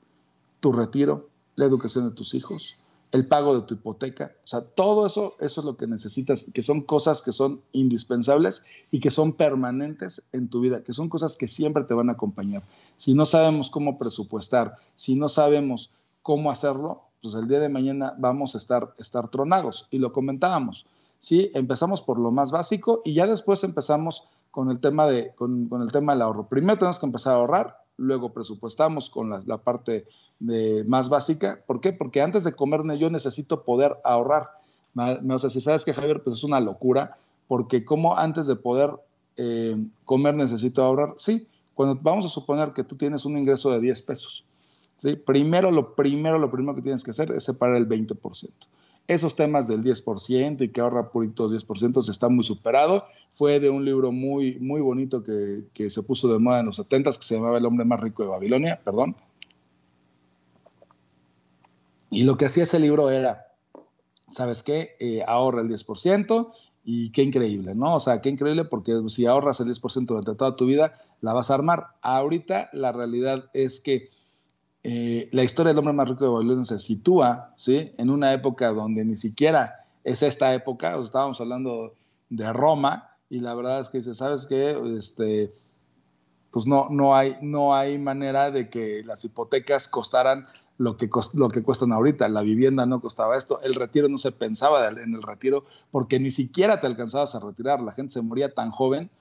[0.60, 2.78] tu retiro, la educación de tus hijos,
[3.12, 6.62] el pago de tu hipoteca, o sea, todo eso, eso es lo que necesitas, que
[6.62, 11.36] son cosas que son indispensables y que son permanentes en tu vida, que son cosas
[11.36, 12.64] que siempre te van a acompañar.
[12.98, 15.92] Si no sabemos cómo presupuestar, si no sabemos
[16.22, 19.88] cómo hacerlo, pues el día de mañana vamos a estar, estar tronados.
[19.92, 20.86] Y lo comentábamos,
[21.20, 21.52] ¿sí?
[21.54, 25.92] Empezamos por lo más básico y ya después empezamos con el tema, de, con, el
[25.92, 26.48] tema del ahorro.
[26.48, 30.08] Primero tenemos que empezar a ahorrar, luego presupuestamos con la, parte
[30.40, 31.60] de, más básica.
[31.66, 31.94] ¿Por qué?
[31.94, 34.50] Porque antes de comerme yo necesito poder ahorrar.
[34.96, 38.92] O sea, si sabes que Javier, pues es una locura, porque como antes de poder
[39.38, 43.80] eh, comer necesito ahorrar, sí, cuando vamos a suponer que tú tienes un ingreso de
[43.80, 44.44] 10 pesos,
[45.26, 48.50] primero lo primero, lo primero que tienes que hacer es separar el 20%
[49.10, 53.06] esos temas del 10% y que ahorra puritos 10% se está muy superado.
[53.32, 57.10] Fue de un libro muy, muy bonito que, se puso de moda en los 70
[57.14, 59.16] que se llamaba El hombre más rico de Babilonia, perdón.
[62.12, 63.48] Y lo que hacía ese libro era,
[64.32, 64.96] ¿sabes qué?
[65.00, 66.52] Eh, ahorra el 10%
[66.84, 67.96] y qué increíble, ¿no?
[67.96, 71.50] O sea, qué increíble porque si ahorras el 10% durante toda tu vida, la vas
[71.50, 71.88] a armar.
[72.04, 74.10] Ahorita la realidad es que
[74.84, 77.92] eh, la historia del hombre más rico de Babilonia se sitúa ¿sí?
[77.98, 81.96] en una época donde ni siquiera es esta época, estábamos hablando
[82.30, 84.76] de Roma, y la verdad es que dice, ¿sabes qué?
[84.98, 85.54] Este,
[86.52, 91.50] pues no, no, hay, no hay manera de que las hipotecas costaran lo que, lo
[91.50, 92.28] que cuestan ahorita.
[92.28, 96.32] La vivienda no costaba esto, el retiro no se pensaba en el retiro porque ni
[96.32, 99.12] siquiera te alcanzabas a retirar, la gente se moría tan joven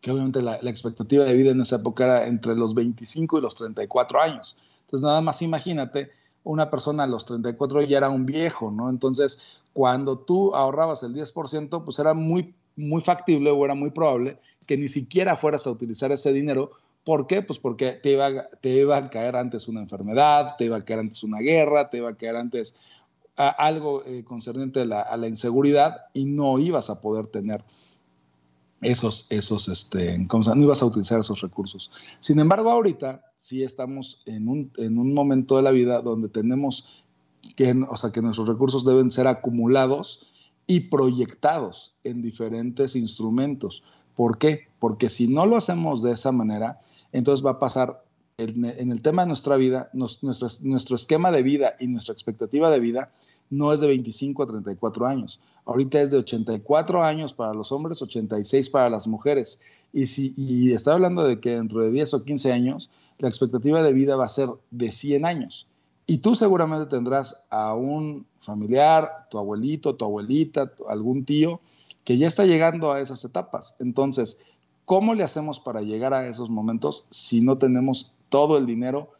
[0.00, 3.54] que obviamente la, expectativa de vida en esa época era entre los 25 y los
[3.54, 4.56] 34 años.
[4.82, 6.10] Entonces, nada más imagínate,
[6.44, 8.88] una persona a los 34 ya era un viejo, ¿no?
[8.90, 9.40] Entonces,
[9.72, 14.76] cuando tú ahorrabas el 10%, pues era muy, muy factible o era muy probable que
[14.76, 16.72] ni siquiera fueras a utilizar ese dinero
[17.06, 17.40] ¿Por qué?
[17.40, 20.98] Pues porque te iba, te iba a caer antes una enfermedad, te iba a caer
[20.98, 22.74] antes una guerra, te iba a caer antes
[23.36, 27.62] algo eh, concerniente a la, inseguridad y no ibas a poder tener
[28.82, 31.90] esos, esos, este, no ibas a utilizar esos recursos.
[32.20, 37.04] Sin embargo, ahorita sí estamos en un, en un momento de la vida donde tenemos
[37.54, 40.26] que, o sea, que nuestros recursos deben ser acumulados
[40.66, 43.82] y proyectados en diferentes instrumentos.
[44.14, 44.68] ¿Por qué?
[44.78, 46.80] Porque si no lo hacemos de esa manera,
[47.12, 48.02] entonces va a pasar
[48.38, 52.80] en, el tema de nuestra vida, nuestro, nuestro esquema de vida y nuestra expectativa de
[52.80, 53.12] vida
[53.50, 55.40] no es de 25 a 34 años.
[55.64, 59.60] Ahorita es de 84 años para los hombres, 86 para las mujeres.
[59.92, 63.82] Y, si, y estoy hablando de que dentro de 10 o 15 años, la expectativa
[63.82, 65.66] de vida va a ser de 100 años.
[66.06, 71.60] Y tú seguramente tendrás a un familiar, tu abuelito, tu abuelita, algún tío,
[72.04, 73.74] que ya está llegando a esas etapas.
[73.80, 74.40] Entonces,
[74.84, 79.10] ¿cómo le hacemos para llegar a esos momentos si no tenemos todo el dinero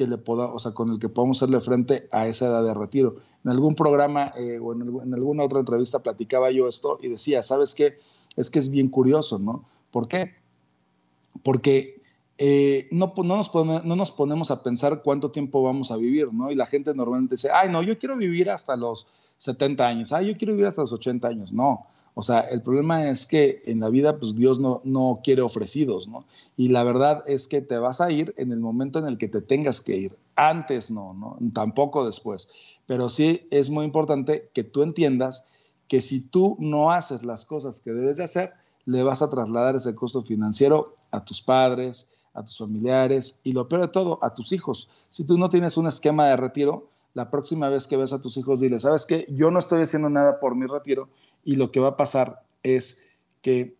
[0.00, 3.16] que le o sea, con el que podamos hacerle frente a esa edad de retiro?
[3.44, 7.74] En algún programa eh, o en, alguna otra entrevista platicaba yo esto y decía, ¿sabes
[7.74, 7.98] qué?
[8.34, 9.66] Es que es bien curioso, ¿no?
[9.90, 10.36] ¿Por qué?
[11.42, 12.00] Porque
[12.38, 16.50] eh, no, no, nos no, nos ponemos a pensar cuánto tiempo vamos a vivir, ¿no?
[16.50, 20.28] Y la gente normalmente dice, ay, no, yo quiero vivir hasta los 70 años, ay,
[20.28, 21.52] yo quiero vivir hasta los 80 años.
[21.52, 21.88] No,
[22.20, 26.06] o sea, el problema es que en la vida, pues Dios no, no quiere ofrecidos,
[26.06, 26.26] ¿no?
[26.54, 29.26] Y la verdad es que te vas a ir en el momento en el que
[29.26, 30.18] te tengas que ir.
[30.36, 31.38] Antes no, ¿no?
[31.54, 32.50] Tampoco después.
[32.86, 35.46] Pero sí es muy importante que tú entiendas
[35.88, 38.52] que si tú no haces las cosas que debes de hacer,
[38.84, 43.66] le vas a trasladar ese costo financiero a tus padres, a tus familiares y lo
[43.66, 44.90] peor de todo, a tus hijos.
[45.08, 48.36] Si tú no tienes un esquema de retiro, la próxima vez que ves a tus
[48.36, 49.26] hijos, dile, ¿sabes qué?
[49.30, 51.08] Yo no estoy haciendo nada por mi retiro
[51.44, 53.02] y lo que va a pasar es
[53.42, 53.74] que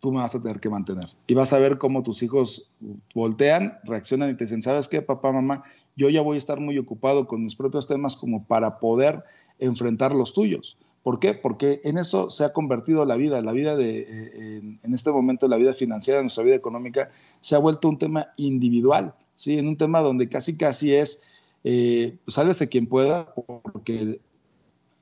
[0.00, 1.08] tú me vas a tener que mantener.
[1.26, 2.70] Y vas a ver cómo tus hijos
[3.14, 5.64] voltean, reaccionan y te dicen, ¿sabes qué, papá, mamá?
[5.96, 9.24] Yo ya voy a estar muy ocupado con mis propios temas como para poder
[9.58, 10.76] enfrentar los tuyos.
[11.02, 11.34] ¿Por qué?
[11.34, 15.46] Porque en eso se ha convertido la vida, la vida de, eh, en, este momento,
[15.46, 19.56] la vida financiera, nuestra vida económica, se ha vuelto un tema individual, ¿sí?
[19.56, 21.22] En un tema donde casi casi es,
[21.62, 23.32] eh, sálvese quien pueda,
[23.72, 24.18] porque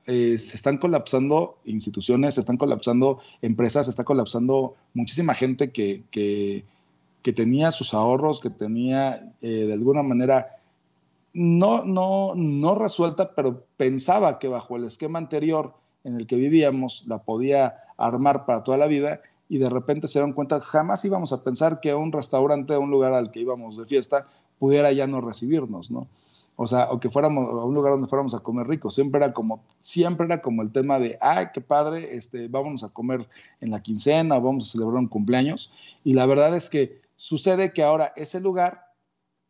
[0.07, 6.03] eh, se están colapsando instituciones, se están colapsando empresas, se está colapsando muchísima gente que,
[6.11, 6.63] que,
[7.21, 10.55] que tenía sus ahorros, que tenía de alguna manera
[11.35, 15.73] no, no, no resuelta, pero pensaba que bajo el esquema anterior
[16.05, 20.19] en el que vivíamos la podía armar para toda la vida y de repente se
[20.19, 23.85] dieron cuenta, jamás íbamos a pensar que un restaurante, un lugar al que íbamos de
[23.85, 24.27] fiesta,
[24.59, 26.07] pudiera ya no recibirnos, ¿no?
[26.57, 28.89] O sea, o que fuéramos a un lugar donde fuéramos a comer rico.
[28.89, 32.89] Siempre era como, siempre era como el tema de, ay, qué padre, este, vámonos a
[32.89, 33.27] comer
[33.59, 35.71] en la quincena, vamos a celebrar un cumpleaños.
[36.03, 38.93] Y la verdad es que sucede que ahora ese lugar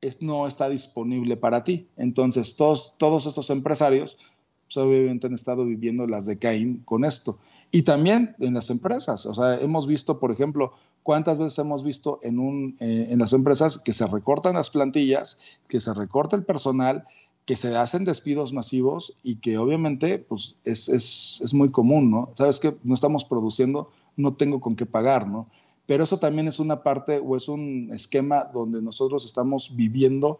[0.01, 1.89] es, no está disponible para ti.
[1.97, 4.17] Entonces, todos, todos estos empresarios
[4.65, 7.39] pues, obviamente han estado viviendo las de Caín con esto.
[7.71, 10.73] Y también en las empresas, o sea, hemos visto, por ejemplo,
[11.05, 15.37] cuántas veces hemos visto en, un, eh, en las empresas que se recortan las plantillas,
[15.67, 17.05] que se recorta el personal,
[17.45, 22.31] que se hacen despidos masivos y que obviamente pues, es, es, es muy común, ¿no?
[22.33, 25.47] Sabes que no estamos produciendo, no tengo con qué pagar, ¿no?
[25.85, 30.39] Pero eso también es una parte o es un esquema donde nosotros estamos viviendo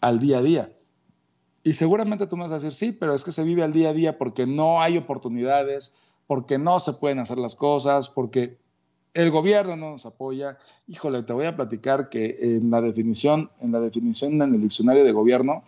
[0.00, 0.72] al día a día.
[1.62, 3.90] Y seguramente tú me vas a decir, sí, pero es que se vive al día
[3.90, 5.94] a día porque no hay oportunidades,
[6.26, 8.58] porque no se pueden hacer las cosas, porque
[9.14, 10.58] el gobierno no nos apoya.
[10.86, 15.04] Híjole, te voy a platicar que en la definición, en la definición en el diccionario
[15.04, 15.64] de gobierno,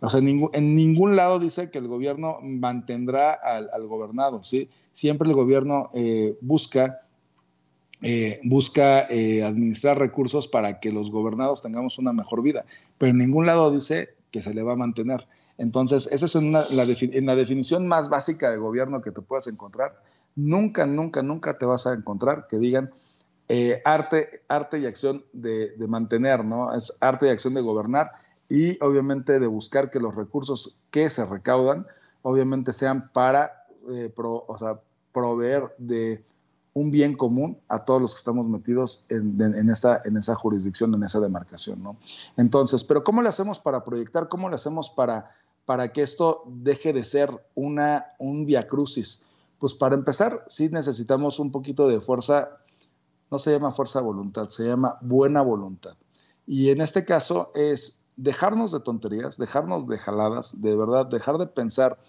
[0.00, 4.70] o sea, en ningún, lado dice que el gobierno mantendrá al, gobernado, ¿sí?
[4.92, 7.02] Siempre el gobierno eh, busca,
[8.00, 12.64] eh, busca eh, administrar recursos para que los gobernados tengamos una mejor vida,
[12.96, 15.26] pero en ningún lado dice que se le va a mantener.
[15.58, 20.00] Entonces, esa es una, la la definición más básica de gobierno que te puedas encontrar.
[20.36, 22.90] Nunca, nunca, nunca te vas a encontrar que digan
[23.48, 26.72] eh, arte, arte y acción de, mantener, ¿no?
[26.72, 28.12] Es arte y acción de gobernar
[28.48, 31.86] y obviamente de buscar que los recursos que se recaudan,
[32.22, 34.80] obviamente sean para eh, o sea,
[35.12, 36.24] proveer de
[36.74, 41.02] un bien común a todos los que estamos metidos en, esta, en esa jurisdicción, en
[41.02, 41.82] esa demarcación.
[41.82, 41.96] ¿no?
[42.36, 44.28] Entonces, pero ¿cómo le hacemos para proyectar?
[44.28, 45.32] ¿Cómo le hacemos para,
[45.64, 49.26] para que esto deje de ser una, un via crucis?
[49.60, 52.48] Pues para empezar, sí necesitamos un poquito de fuerza,
[53.30, 55.96] no se llama fuerza voluntad, se llama buena voluntad.
[56.46, 61.46] Y en este caso es dejarnos de tonterías, dejarnos de jaladas, de verdad, dejar de
[61.46, 62.00] pensar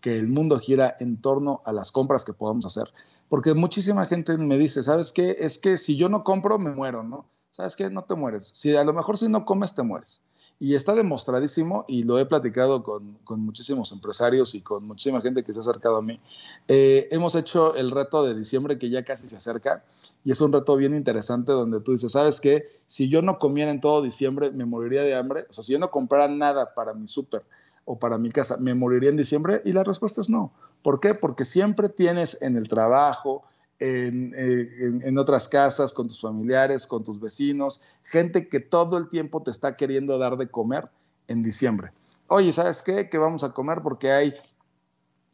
[0.00, 2.92] que el mundo gira en torno a las compras que podamos hacer
[3.28, 5.36] porque muchísima gente me dice, ¿sabes qué?
[5.40, 7.26] Es que si yo no compro, me muero, ¿no?
[7.54, 7.88] ¿sabes qué?
[7.88, 8.50] No te mueres.
[8.52, 10.22] Si a lo mejor si no comes, te mueres.
[10.60, 15.42] Y está demostradísimo, y lo he platicado con, con muchísimos empresarios y con muchísima gente
[15.42, 16.20] que se ha acercado a mí.
[16.68, 19.84] Eh, hemos hecho el reto de diciembre que ya casi se acerca,
[20.24, 22.66] y es un reto bien interesante donde tú dices, ¿sabes qué?
[22.86, 25.46] Si yo no comiera en todo diciembre, me moriría de hambre.
[25.50, 27.42] O sea, si yo no comprara nada para mi súper
[27.84, 29.60] o para mi casa, ¿me moriría en diciembre?
[29.66, 30.52] Y la respuesta es no.
[30.82, 31.14] ¿Por qué?
[31.14, 33.42] Porque siempre tienes en el trabajo,
[33.80, 39.42] eh, en, otras casas, con tus familiares, con tus vecinos, gente que todo el tiempo
[39.42, 40.88] te está queriendo dar de comer
[41.26, 41.90] en diciembre.
[42.28, 43.08] Oye, ¿sabes qué?
[43.10, 44.34] Que vamos a comer porque hay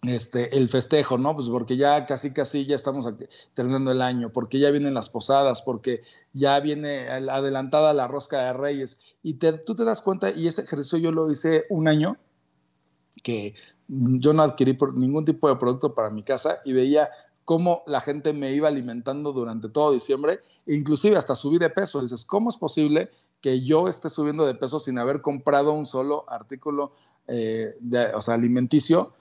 [0.02, 1.34] este, el festejo, ¿no?
[1.36, 3.06] Pues porque ya casi, casi ya estamos
[3.52, 8.52] terminando el año, porque ya vienen las posadas, porque ya viene adelantada la rosca de
[8.54, 9.00] reyes.
[9.22, 12.16] Y tú te das cuenta, y ese ejercicio yo lo hice un año,
[13.22, 13.54] que
[13.88, 17.10] yo no adquirí ningún tipo de producto para mi casa y veía
[17.50, 22.00] cómo la gente me iba alimentando durante todo diciembre, inclusive hasta subí de peso.
[22.00, 23.10] Dices, ¿cómo es posible
[23.40, 26.92] que yo esté subiendo de peso sin haber comprado un solo artículo
[27.26, 27.76] eh,
[28.28, 29.14] alimenticio?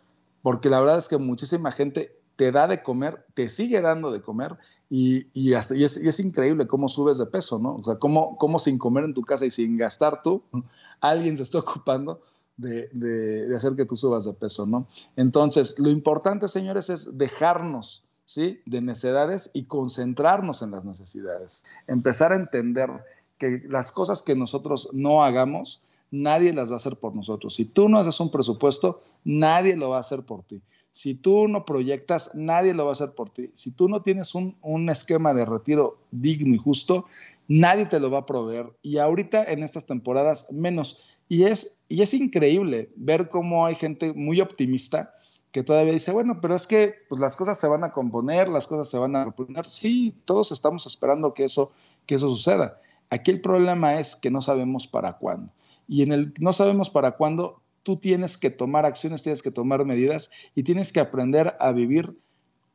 [0.43, 4.21] Porque la verdad es que muchísima gente te da de comer, te sigue dando de
[4.21, 4.59] comer
[4.91, 7.77] y, es, increíble cómo subes de peso, ¿no?
[7.77, 10.43] O sea, cómo, cómo, sin comer en tu casa y sin gastar tú,
[11.01, 12.21] alguien se está ocupando
[12.57, 14.85] de, hacer que tú subas de peso, ¿no?
[15.15, 18.61] Entonces, lo importante, señores, es dejarnos ¿sí?
[18.67, 21.65] de necedades y concentrarnos en las necesidades.
[21.87, 22.91] Empezar a entender
[23.39, 27.55] que las cosas que nosotros no hagamos, nadie las va a hacer por nosotros.
[27.55, 30.61] Si tú no haces un presupuesto, nadie lo va a hacer por ti.
[30.91, 33.49] Si tú no proyectas, nadie lo va a hacer por ti.
[33.55, 37.07] Si tú no tienes un, un, esquema de retiro digno y justo,
[37.47, 38.71] nadie te lo va a proveer.
[38.83, 40.99] Y ahorita en estas temporadas menos.
[41.29, 45.15] Y es, y es increíble ver cómo hay gente muy optimista
[45.51, 48.67] que todavía dice, bueno, pero es que pues, las cosas se van a componer, las
[48.67, 49.67] cosas se van a reponer.
[49.67, 51.71] Sí, todos estamos esperando que eso,
[52.05, 52.79] que eso suceda.
[53.09, 55.51] Aquí el problema es que no sabemos para cuándo.
[55.87, 59.83] Y en el no sabemos para cuándo, tú tienes que tomar acciones, tienes que tomar
[59.85, 62.15] medidas y tienes que aprender a vivir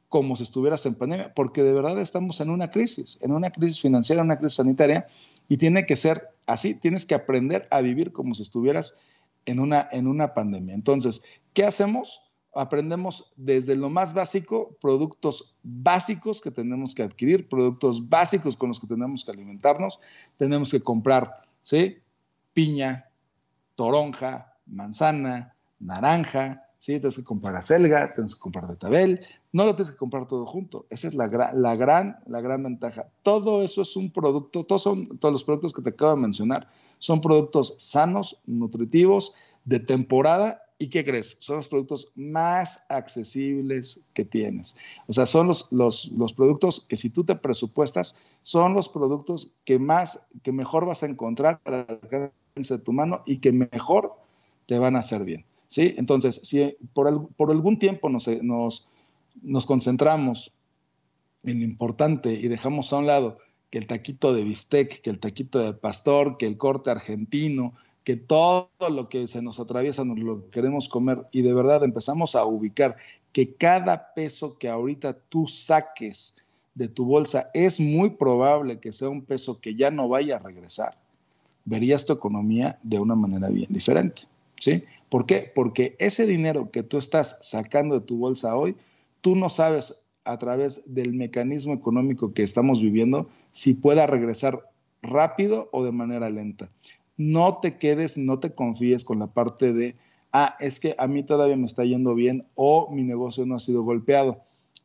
[0.09, 3.81] como si estuvieras en pandemia, porque de verdad estamos en una crisis, en una crisis
[3.81, 5.07] financiera, una crisis sanitaria,
[5.49, 8.99] y tiene que ser así, tienes que aprender a vivir como si estuvieras
[9.47, 10.75] en una, en una pandemia.
[10.75, 12.21] Entonces, ¿qué hacemos?
[12.55, 18.81] Aprendemos desde lo más básico, productos básicos que tenemos que adquirir, productos básicos con los
[18.81, 20.01] que tenemos que alimentarnos.
[20.37, 21.99] Tenemos que comprar, ¿sí?
[22.53, 23.11] Piña,
[23.75, 27.01] toronja, manzana, naranja, ¿sí?
[27.01, 29.21] Tienes que comprar acelga, tienes que comprar betabel.
[29.53, 30.87] No lo tienes que comprar todo junto.
[30.91, 33.07] Esa es la, la, gran, la gran ventaja.
[33.23, 36.69] Todo eso es un producto, todos, son, todos los productos que te acabo de mencionar
[36.99, 41.39] son productos sanos, nutritivos, de temporada ¿Y qué crees?
[41.39, 44.77] Son los productos más accesibles que tienes.
[45.07, 49.55] O sea, son los, los, los, productos que si tú te presupuestas, son los productos
[49.65, 54.13] que más, que mejor vas a encontrar para alcance de tu mano y que mejor
[54.67, 55.47] te van a hacer bien.
[55.69, 55.95] ¿sí?
[55.97, 58.87] Entonces, si por, por algún tiempo nos, nos,
[59.41, 60.53] nos concentramos
[61.45, 63.39] en lo importante y dejamos a un lado
[63.71, 67.73] que el taquito de bistec, que el taquito de pastor, que el corte argentino,
[68.05, 72.37] que todo lo que se nos atraviesa nos lo queremos comer y de verdad empezamos
[72.37, 72.97] a ubicar
[73.33, 76.37] que cada peso que ahorita tú saques
[76.75, 80.41] de tu bolsa es muy probable que sea un peso que ya no vaya a
[80.41, 80.99] regresar,
[81.65, 84.23] verías tu economía de una manera bien diferente.
[84.61, 84.85] ¿Sí?
[85.09, 85.51] ¿Por qué?
[85.55, 88.77] Porque ese dinero que tú estás sacando de tu bolsa hoy,
[89.21, 94.71] tú no sabes a través del mecanismo económico que estamos viviendo si pueda regresar
[95.03, 96.71] rápido o de manera lenta
[97.17, 99.97] no te quedes, no te confíes con la parte de,
[100.33, 103.61] ah, es que a mí todavía me está yendo bien o mi negocio no ha
[103.61, 104.43] sido golpeado.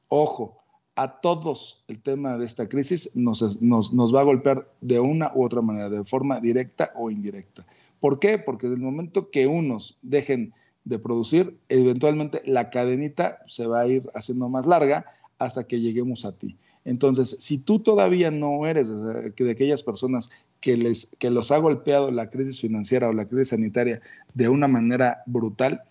[0.07, 0.59] Ojo,
[0.95, 5.45] a todos el tema de esta crisis nos, nos, va a golpear de una u
[5.45, 7.65] otra manera, de forma directa o indirecta.
[8.01, 8.37] ¿Por qué?
[8.37, 10.53] Porque del momento que unos dejen
[10.83, 15.05] de producir, eventualmente la cadenita se va a ir haciendo más larga
[15.37, 16.57] hasta que lleguemos a ti.
[16.89, 22.09] Entonces, si tú todavía no eres de, aquellas personas que, les, que los ha golpeado
[22.09, 24.01] la crisis financiera o la crisis sanitaria
[24.33, 25.83] de una manera brutal,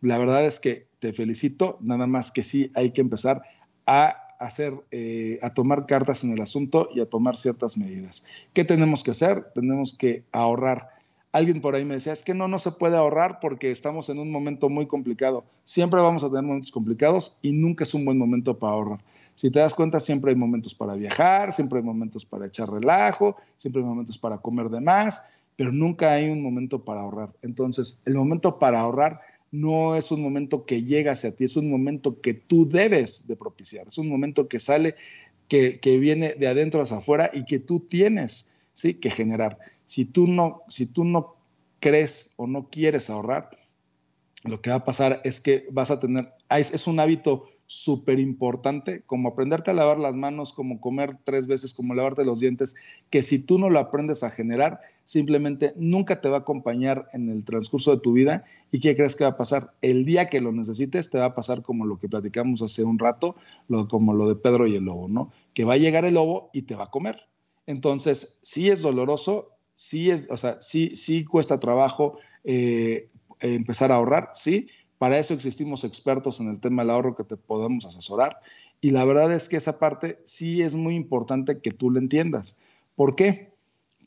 [0.00, 3.42] la verdad es que te felicito, nada más que sí hay que empezar
[3.84, 8.24] a hacer, eh, a tomar cartas en el asunto y a tomar ciertas medidas.
[8.54, 9.52] ¿Qué tenemos que hacer?
[9.54, 10.88] Tenemos que ahorrar.
[11.32, 14.20] Alguien por ahí me decía, es que no, no se puede ahorrar porque estamos en
[14.20, 15.44] un momento muy complicado.
[15.64, 19.00] Siempre vamos a tener momentos complicados y nunca es un buen momento para ahorrar.
[19.36, 23.36] Si te das cuenta, siempre hay momentos para viajar, siempre hay momentos para echar relajo,
[23.58, 27.34] siempre hay momentos para comer de más, pero nunca hay un momento para ahorrar.
[27.42, 29.20] Entonces, el momento para ahorrar
[29.52, 33.36] no es un momento que llega hacia ti, es un momento que tú debes de
[33.36, 34.96] propiciar, es un momento que sale,
[35.48, 38.94] que, que viene de adentro hacia afuera y que tú tienes ¿sí?
[38.94, 39.58] que generar.
[39.84, 41.36] Si tú no, si tú no
[41.78, 43.50] crees o no quieres ahorrar,
[44.44, 49.02] lo que va a pasar es que vas a tener, es un hábito súper importante,
[49.06, 52.76] como aprenderte a lavar las manos, como comer tres veces, como lavarte los dientes,
[53.10, 57.28] que si tú no lo aprendes a generar, simplemente nunca te va a acompañar en
[57.28, 58.44] el transcurso de tu vida.
[58.70, 59.72] ¿Y qué crees que va a pasar?
[59.82, 62.98] El día que lo necesites, te va a pasar como lo que platicamos hace un
[62.98, 63.36] rato,
[63.88, 65.32] como lo de Pedro y el lobo, ¿no?
[65.52, 67.20] Que va a llegar el lobo y te va a comer.
[67.66, 73.08] Entonces, sí es doloroso, sí es, o sea, sí, sí cuesta trabajo eh,
[73.40, 74.68] empezar a ahorrar, sí,
[74.98, 78.40] para eso existimos expertos en el tema del ahorro que te podemos asesorar.
[78.80, 82.56] Y la verdad es que esa parte sí es muy importante que tú la entiendas.
[82.94, 83.52] ¿Por qué?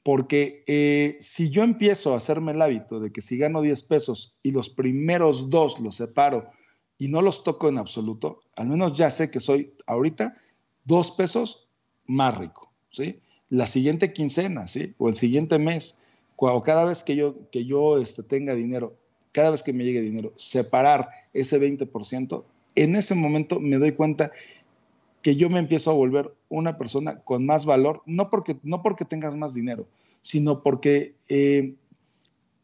[0.04, 4.36] Porque eh, si yo empiezo a hacerme el hábito de que si gano 10 pesos
[4.44, 6.50] y los primeros dos los separo
[6.98, 10.38] y no los toco en absoluto, al menos ya sé que soy ahorita
[10.86, 11.68] dos pesos
[12.06, 13.20] más rico, ¿sí?
[13.50, 14.96] La siguiente quincena, ¿sí?
[14.98, 15.98] O el siguiente mes,
[16.36, 18.96] o cada vez que yo, que yo este, tenga dinero
[19.32, 22.43] cada vez que me llegue dinero, separar ese 20%,
[22.75, 24.32] en ese momento me doy cuenta
[25.21, 29.05] que yo me empiezo a volver una persona con más valor, no porque, no porque
[29.05, 29.88] tengas más dinero,
[30.21, 31.75] sino porque eh,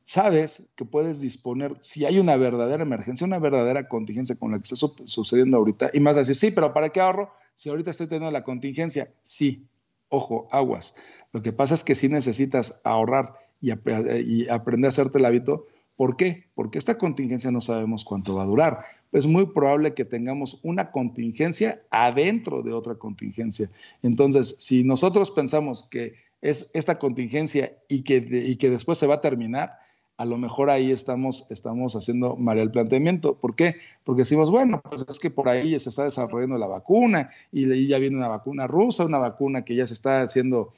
[0.03, 4.63] sabes que puedes disponer, si hay una verdadera emergencia, una verdadera contingencia con la que
[4.63, 8.32] está sucediendo ahorita, y más decir, sí, pero ¿para qué ahorro si ahorita estoy teniendo
[8.32, 9.11] la contingencia?
[9.22, 9.66] Sí,
[10.09, 10.95] ojo, aguas.
[11.34, 15.68] Lo que pasa es que si necesitas ahorrar y, y aprender a hacerte el hábito
[15.96, 16.46] ¿Por qué?
[16.56, 18.86] Porque esta contingencia no sabemos cuánto va a durar.
[19.12, 23.70] Es muy probable que tengamos una contingencia adentro de otra contingencia.
[24.04, 29.22] Entonces, si nosotros pensamos que es esta contingencia y que, que después se va a
[29.22, 29.80] terminar,
[30.18, 33.38] a lo mejor ahí estamos, estamos haciendo mal el planteamiento.
[33.38, 33.76] ¿Por qué?
[34.04, 38.00] Porque decimos, bueno, pues es que por ahí se está desarrollando la vacuna y ya
[38.00, 40.74] viene una vacuna rusa, una vacuna que ya se está haciendo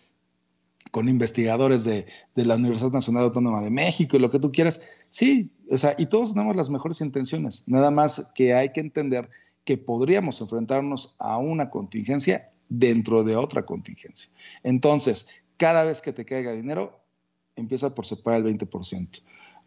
[0.91, 4.81] con investigadores de, la Universidad Nacional Autónoma de México y lo que tú quieras.
[5.09, 9.29] Sí, o sea, y todos tenemos las mejores intenciones, nada más que hay que entender
[9.63, 14.31] que podríamos enfrentarnos a una contingencia dentro de otra contingencia.
[14.63, 15.27] Entonces,
[15.57, 17.01] cada vez que te caiga dinero,
[17.55, 19.21] empieza por separar el 20%.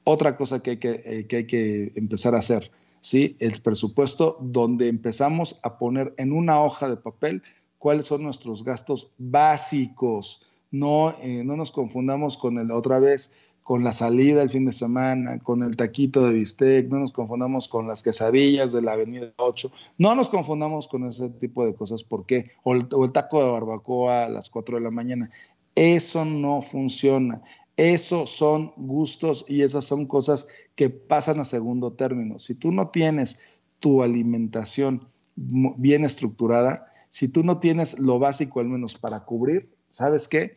[0.05, 3.37] Otra cosa que hay que, eh, que, hay que empezar a hacer, ¿sí?
[3.41, 7.43] El presupuesto donde empezamos a poner en una hoja de papel
[7.79, 13.85] cuáles son nuestros gastos básicos, no, eh, no nos confundamos con el otra vez con
[13.85, 17.87] la salida el fin de semana, con el taquito de bistec, no nos confundamos con
[17.87, 22.27] las quesadillas de la Avenida 8, no nos confundamos con ese tipo de cosas, ¿por
[22.27, 22.51] qué?
[22.65, 25.31] O el, o el taco de barbacoa a las 4 de la mañana.
[25.77, 27.43] Eso no funciona.
[27.77, 32.39] Eso son gustos y esas son cosas que pasan a segundo término.
[32.39, 33.39] Si tú no tienes
[33.79, 40.29] tu alimentación bien estructurada, si tú no tienes lo básico al menos para cubrir, ¿sabes
[40.29, 40.57] qué?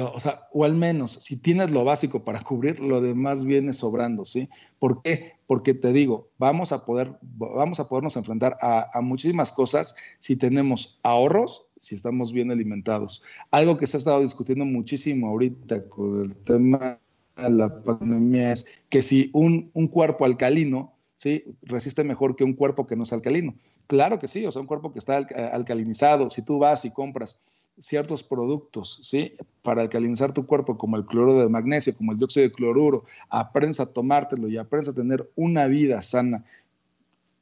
[0.00, 4.24] o sea, o al menos, si tienes lo básico para cubrir, lo demás viene sobrando,
[4.24, 4.48] ¿sí?
[4.78, 5.34] ¿Por qué?
[5.46, 10.98] Porque te digo, vamos a poder, vamos a podernos enfrentar a, muchísimas cosas si tenemos
[11.02, 13.22] ahorros, si estamos bien alimentados.
[13.50, 16.98] Algo que se ha estado discutiendo muchísimo ahorita con el tema
[17.36, 21.44] de la pandemia es que si un cuerpo alcalino, ¿sí?
[21.62, 23.54] Resiste mejor que un cuerpo que no es alcalino.
[23.86, 27.40] Claro que sí, o sea, un cuerpo que está alcalinizado, si tú vas y compras
[27.78, 29.32] ciertos productos, ¿sí?
[29.62, 33.80] Para alcalinizar tu cuerpo, como el cloruro de magnesio, como el dióxido de cloruro, aprendes
[33.80, 36.44] a tomártelo y aprendes a tener una vida sana,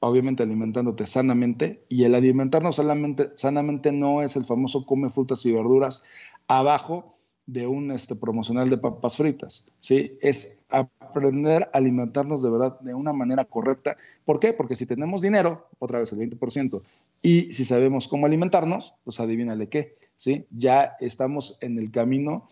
[0.00, 5.52] obviamente alimentándote sanamente, y el alimentarnos solamente, sanamente no es el famoso come frutas y
[5.52, 6.02] verduras
[6.48, 7.11] abajo
[7.46, 10.16] de un este, promocional de papas fritas, ¿sí?
[10.20, 13.96] Es aprender a alimentarnos de verdad de una manera correcta.
[14.24, 14.52] ¿Por qué?
[14.52, 16.82] Porque si tenemos dinero, otra vez el 20%,
[17.20, 20.46] y si sabemos cómo alimentarnos, pues adivínale qué, ¿sí?
[20.50, 22.48] Ya estamos en el camino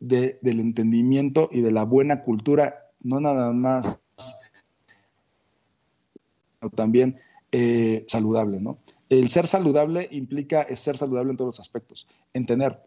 [0.00, 3.98] del entendimiento y de la buena cultura, no nada más,
[6.60, 7.18] sino también
[7.52, 8.78] eh, saludable, ¿no?
[9.08, 12.80] El ser saludable implica ser saludable en todos los aspectos, en tener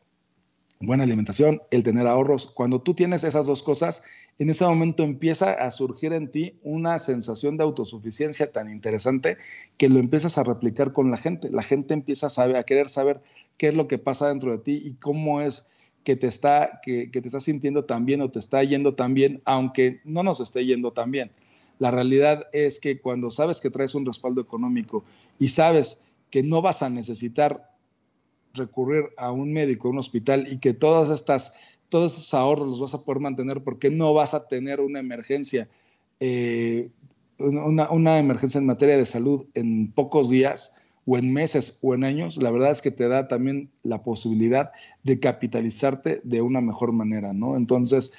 [0.79, 2.47] buena alimentación, el tener ahorros.
[2.47, 4.03] Cuando tú tienes esas dos cosas,
[4.39, 9.37] en ese momento empieza a surgir en ti una sensación de autosuficiencia tan interesante
[9.77, 11.49] que lo empiezas a replicar con la gente.
[11.49, 13.21] La gente empieza a, saber, a querer saber
[13.57, 15.67] qué es lo que pasa dentro de ti y cómo es
[16.03, 19.41] que te está, que, te estás sintiendo tan bien o te está yendo tan bien,
[19.45, 21.31] aunque no nos esté yendo tan bien.
[21.79, 25.03] La realidad es que cuando sabes que traes un respaldo económico
[25.39, 27.71] y sabes que no vas a necesitar
[28.57, 31.55] recurrir a un médico, a un hospital y que todas estas,
[31.89, 35.69] todos esos ahorros los vas a poder mantener porque no vas a tener una emergencia,
[36.19, 36.89] eh,
[37.39, 40.73] una, emergencia en materia de salud en pocos días,
[41.09, 44.71] o en meses o en años, la verdad es que te da también la posibilidad
[45.03, 47.55] de capitalizarte de una mejor manera, ¿no?
[47.55, 48.13] Entonces,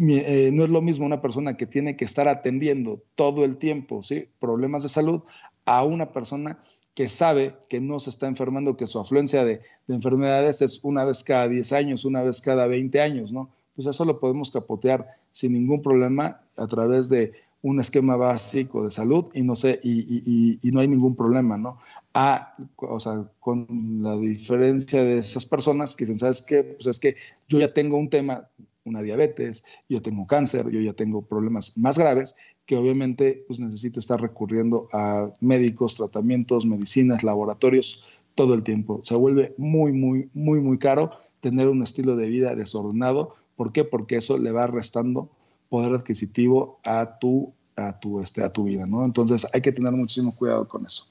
[0.00, 4.04] eh, no es lo mismo una persona que tiene que estar atendiendo todo el tiempo,
[4.04, 4.28] ¿sí?
[4.38, 5.22] Problemas de salud
[5.64, 6.62] a una persona
[6.94, 11.04] que sabe que no se está enfermando, que su afluencia de, de, enfermedades es una
[11.04, 13.50] vez cada 10 años, una vez cada 20 años, ¿no?
[13.74, 17.32] Pues eso lo podemos capotear sin ningún problema a través de
[17.64, 21.78] un esquema básico de salud y no sé, y, no hay ningún problema, ¿no?
[22.12, 23.66] A, o sea, con
[24.02, 26.62] la diferencia de esas personas que dicen, ¿sabes qué?
[26.62, 27.16] Pues es que
[27.48, 28.50] yo ya tengo un tema,
[28.84, 34.00] una diabetes, yo tengo cáncer, yo ya tengo problemas más graves, que obviamente pues necesito
[34.00, 38.04] estar recurriendo a médicos, tratamientos, medicinas, laboratorios
[38.34, 39.00] todo el tiempo.
[39.02, 43.34] Se vuelve muy, muy, muy, muy caro tener un estilo de vida desordenado.
[43.56, 43.84] ¿Por qué?
[43.84, 45.30] Porque eso le va restando
[45.68, 49.04] poder adquisitivo a tu, a tu, este, a tu vida, ¿no?
[49.04, 51.06] Entonces hay que tener muchísimo cuidado con eso.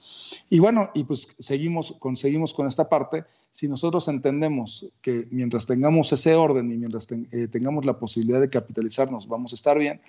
[0.49, 3.26] Y bueno, y pues seguimos, conseguimos con esta parte.
[3.49, 8.49] Si nosotros entendemos que mientras tengamos ese orden y mientras eh, tengamos la posibilidad de
[8.49, 10.01] capitalizarnos, vamos a estar bien,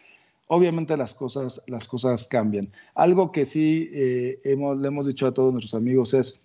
[0.47, 2.71] obviamente las cosas, las cosas cambian.
[2.95, 6.43] Algo que sí eh, hemos, le hemos dicho a todos nuestros amigos es,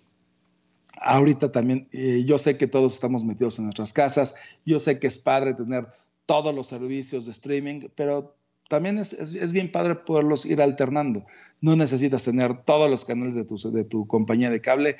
[1.00, 4.34] ahorita también, eh, yo sé que todos estamos metidos en nuestras casas,
[4.66, 5.86] yo sé que es padre tener
[6.26, 8.34] todos los servicios de streaming, pero
[8.70, 11.24] también es, es, bien padre poderlos ir alternando.
[11.60, 14.96] No necesitas tener todos los canales de tu, de tu compañía de cable.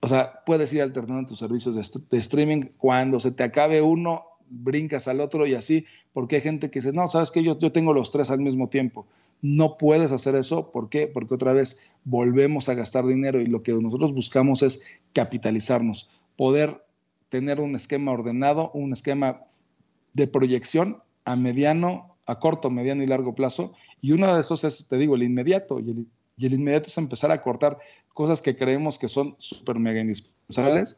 [0.00, 2.62] O sea, puedes ir alternando tus servicios de, de, streaming.
[2.78, 6.94] Cuando se te acabe uno, brincas al otro y así, porque hay gente que dice,
[6.94, 9.06] no, sabes que yo, yo tengo los tres al mismo tiempo.
[9.42, 10.70] No puedes hacer eso.
[10.72, 11.06] ¿Por qué?
[11.06, 16.82] Porque otra vez volvemos a gastar dinero y lo que nosotros buscamos es capitalizarnos, poder
[17.28, 19.42] tener un esquema ordenado, un esquema
[20.14, 23.72] de proyección a mediano, a corto, mediano y largo plazo.
[24.00, 25.80] Y uno de esos es, te digo, el inmediato.
[25.80, 26.06] Y
[26.46, 27.78] el, inmediato es empezar a cortar
[28.14, 30.96] cosas que creemos que son súper mega indispensables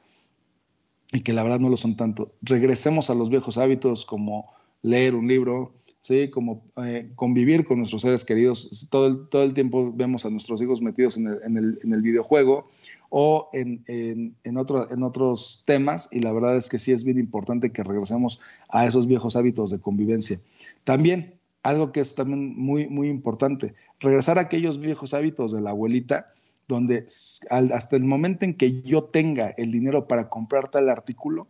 [1.12, 2.32] y que la verdad no lo son tanto.
[2.42, 6.28] Regresemos a los viejos hábitos como leer un libro, ¿sí?
[6.28, 8.86] como eh, convivir con nuestros seres queridos.
[8.90, 12.68] Todo el, todo el tiempo vemos a nuestros hijos metidos en el, en el, videojuego
[13.08, 14.56] o en, en, en,
[14.90, 18.86] en otros temas y la verdad es que sí es bien importante que regresemos a
[18.86, 20.38] esos viejos hábitos de convivencia.
[20.84, 25.70] También algo que es también muy, muy importante, regresar a aquellos viejos hábitos de la
[25.70, 26.32] abuelita,
[26.68, 27.06] donde
[27.50, 31.46] hasta el momento en que yo tenga el dinero para comprar tal artículo,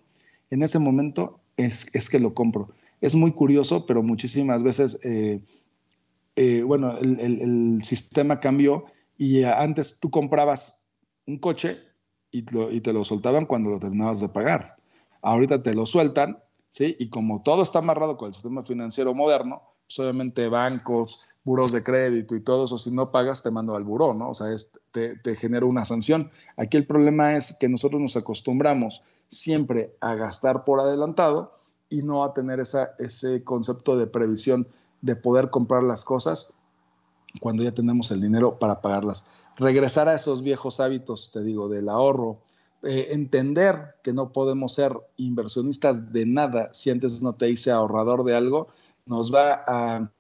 [0.51, 2.69] en ese momento es, es que lo compro.
[3.03, 5.43] Es muy curioso, pero muchísimas veces, eh,
[6.37, 8.85] eh, bueno, el, sistema cambió
[9.19, 10.85] y antes tú comprabas
[11.27, 11.79] un coche
[12.31, 14.77] y, y, te lo soltaban cuando lo terminabas de pagar.
[15.21, 16.39] Ahorita te lo sueltan,
[16.69, 16.95] ¿sí?
[17.01, 21.83] Y como todo está amarrado con el sistema financiero moderno, pues obviamente bancos, buros de
[21.83, 24.31] crédito y todo eso, si no pagas, te mando al buró, ¿no?
[24.31, 26.31] O sea, es, te, te genera una sanción.
[26.57, 31.62] Aquí el problema es que nosotros nos acostumbramos siempre a gastar por adelantado
[31.93, 34.67] y no a tener esa, ese concepto de previsión
[35.03, 36.55] de poder comprar las cosas
[37.39, 39.31] cuando ya tenemos el dinero para pagarlas.
[39.57, 42.39] Regresar a esos viejos hábitos, te digo, del ahorro,
[42.83, 48.25] eh, entender que no podemos ser inversionistas de nada si antes no te hice ahorrador
[48.25, 48.69] de algo,
[49.05, 50.11] nos va a,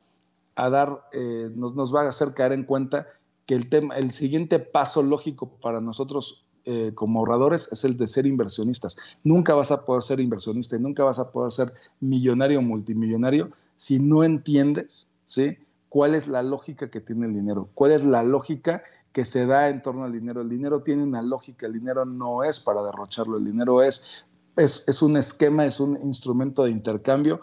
[0.54, 3.06] a dar, eh, nos, nos, va a hacer caer en cuenta
[3.46, 8.06] que el, tema, el siguiente paso lógico para nosotros eh, como ahorradores es el de
[8.06, 8.96] ser inversionistas.
[9.24, 13.50] Nunca vas a poder ser inversionista y nunca vas a poder ser millonario o multimillonario
[13.74, 15.58] si no entiendes, ¿sí?
[15.88, 18.82] cuál es la lógica que tiene el dinero, cuál es la lógica
[19.12, 20.40] que se da en torno al dinero.
[20.40, 24.24] El dinero tiene una lógica, el dinero no es para derrocharlo, el dinero es,
[24.56, 27.42] es, es un esquema, es un instrumento de intercambio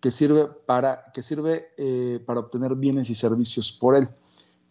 [0.00, 4.08] que sirve, para, que sirve eh, para obtener bienes y servicios por él.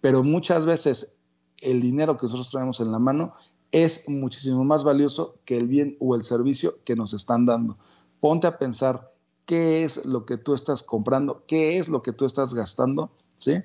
[0.02, 1.18] Pero muchas veces
[1.60, 3.34] el dinero que nosotros traemos en la mano
[3.74, 7.76] es muchísimo más valioso que el bien o el servicio que nos están dando.
[8.20, 9.12] Ponte a pensar
[9.48, 13.10] qué es lo que tú estás comprando, qué es lo que tú estás gastando,
[13.40, 13.64] ¿sí?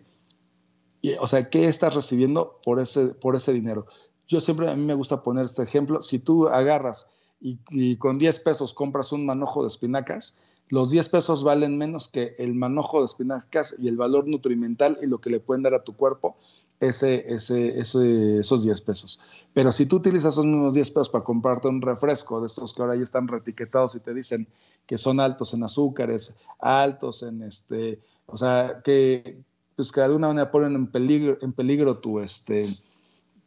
[1.03, 3.87] Y, o sea, qué estás recibiendo por ese, por ese dinero.
[4.27, 8.19] Yo siempre, a mí me gusta poner este ejemplo, si tú agarras y, y con
[8.19, 10.39] 10 pesos compras un manojo de espinacas,
[10.69, 15.07] los 10 pesos valen menos que el manojo de espinacas y el valor nutrimental y
[15.07, 16.37] lo que le pueden dar a tu cuerpo
[16.81, 19.21] ese, ese, ese, esos 10 pesos.
[19.53, 22.83] Pero si tú utilizas esos mismos 10 pesos para comprarte un refresco de estos que
[22.83, 24.47] ahora ya están retiquetados y te dicen
[24.87, 29.43] que son altos en azúcares, altos en este, o sea, que
[29.77, 32.67] pues que de alguna manera ponen en peligro, en peligro tu, este,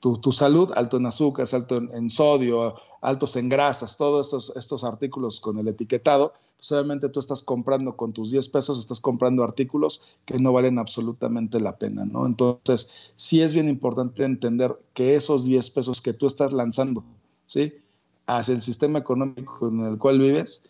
[0.01, 5.39] tu, salud, alto en azúcares, alto en, sodio, altos en grasas, todos estos, estos artículos
[5.39, 10.01] con el etiquetado, pues obviamente tú estás comprando con tus 10 pesos, estás comprando artículos
[10.25, 12.25] que no valen absolutamente la pena, ¿no?
[12.25, 17.03] Entonces, sí es bien importante entender que esos 10 pesos que tú estás lanzando,
[17.45, 17.73] ¿sí?
[18.25, 20.63] Hacia el sistema económico en el cual vives,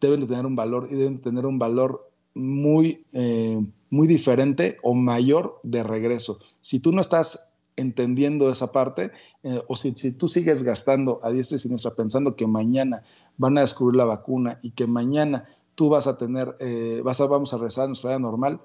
[0.00, 4.94] deben de tener un valor y deben tener un valor muy, eh, muy diferente o
[4.94, 6.38] mayor de regreso.
[6.60, 9.12] Si tú no estás entendiendo esa parte,
[9.42, 13.02] eh, o si, tú sigues gastando a diestra y siniestra pensando que mañana
[13.36, 17.26] van a descubrir la vacuna y que mañana tú vas a tener, eh, vas a,
[17.26, 18.60] vamos a regresar a nuestra vida normal,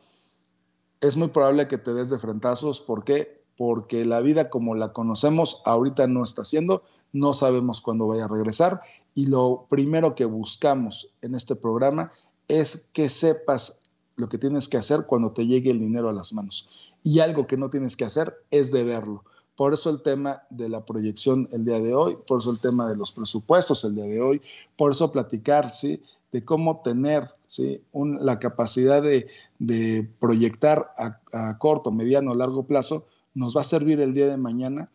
[0.99, 2.79] es muy probable que te des de frentazos.
[2.79, 3.43] ¿Por qué?
[3.57, 8.29] Porque la vida como la conocemos ahorita no está haciendo, no sabemos cuándo vaya a
[8.29, 8.81] regresar
[9.13, 12.11] y lo primero que buscamos en este programa
[12.47, 13.81] es que sepas
[14.15, 16.69] lo que tienes que hacer cuando te llegue el dinero a las manos.
[17.03, 19.23] Y algo que no tienes que hacer es deberlo.
[19.55, 22.89] Por eso el tema de la proyección el día de hoy, por eso el tema
[22.89, 24.41] de los presupuestos el día de hoy,
[24.75, 26.01] por eso platicar, ¿sí?
[26.31, 27.83] De cómo tener, ¿sí?
[27.93, 34.15] la capacidad de, proyectar a, a, corto, mediano, largo plazo, nos va a servir el
[34.15, 34.89] día de mañana,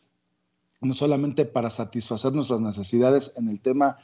[0.80, 3.98] no solamente para satisfacer nuestras necesidades en el tema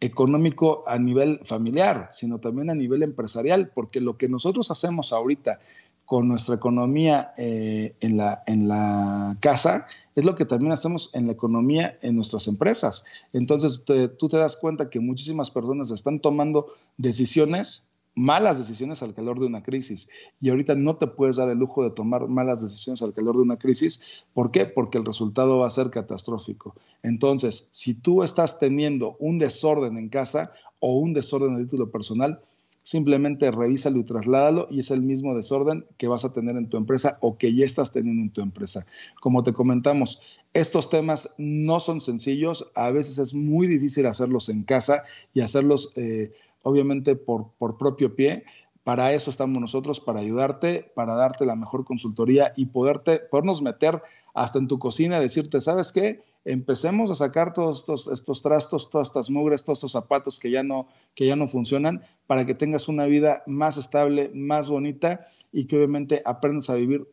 [0.00, 5.60] económico a nivel familiar, sino también a nivel empresarial, porque lo que nosotros hacemos ahorita
[6.08, 9.86] con nuestra economía eh, en, la, en la casa,
[10.16, 13.04] es lo que también hacemos en la economía en nuestras empresas.
[13.34, 13.84] Entonces,
[14.18, 19.44] tú te das cuenta que muchísimas personas están tomando decisiones, malas decisiones al calor de
[19.44, 20.08] una crisis.
[20.40, 23.42] Y ahorita no te puedes dar el lujo de tomar malas decisiones al calor de
[23.42, 24.24] una crisis.
[24.32, 24.64] ¿Por qué?
[24.64, 26.74] Porque el resultado va a ser catastrófico.
[27.02, 32.40] Entonces, si tú estás teniendo un desorden en casa o un desorden de título personal,
[32.88, 36.78] simplemente revísalo y trasládalo y es el mismo desorden que vas a tener en tu
[36.78, 38.86] empresa o que ya estás teniendo en tu empresa.
[39.20, 40.22] Como te comentamos,
[40.54, 45.92] estos temas no son sencillos, a veces es muy difícil hacerlos en casa y hacerlos
[45.96, 46.32] eh,
[46.62, 48.44] obviamente por, por propio pie.
[48.84, 54.00] Para eso estamos nosotros, para ayudarte, para darte la mejor consultoría y poderte, podernos meter
[54.32, 56.22] hasta en tu cocina decirte, ¿sabes qué?
[56.44, 60.88] Empecemos a sacar todos estos, trastos, todas estas mugres, todos estos zapatos que ya, no,
[61.14, 65.76] que ya no funcionan, para que tengas una vida más estable, más bonita y que
[65.76, 67.06] obviamente aprendas a vivir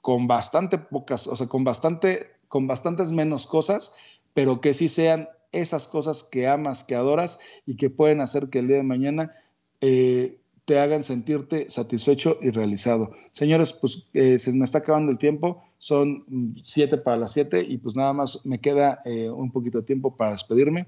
[0.00, 3.94] con bastante pocas, o sea, con bastante, con bastantes menos cosas,
[4.34, 8.58] pero que sí sean esas cosas que amas, que adoras y que pueden hacer que
[8.58, 9.32] el día de mañana
[9.80, 13.12] eh, te hagan sentirte satisfecho y realizado.
[13.32, 17.64] Señores, pues eh, se me está acabando el tiempo, son mm, siete para las siete
[17.66, 20.86] y pues nada más me queda eh, un poquito de tiempo para despedirme.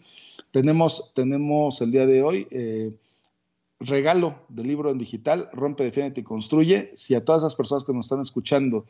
[0.52, 2.92] Tenemos, tenemos el día de hoy eh,
[3.80, 6.92] regalo del libro en digital, Rompe, Defiende y Construye.
[6.94, 8.86] Si a todas las personas que nos están escuchando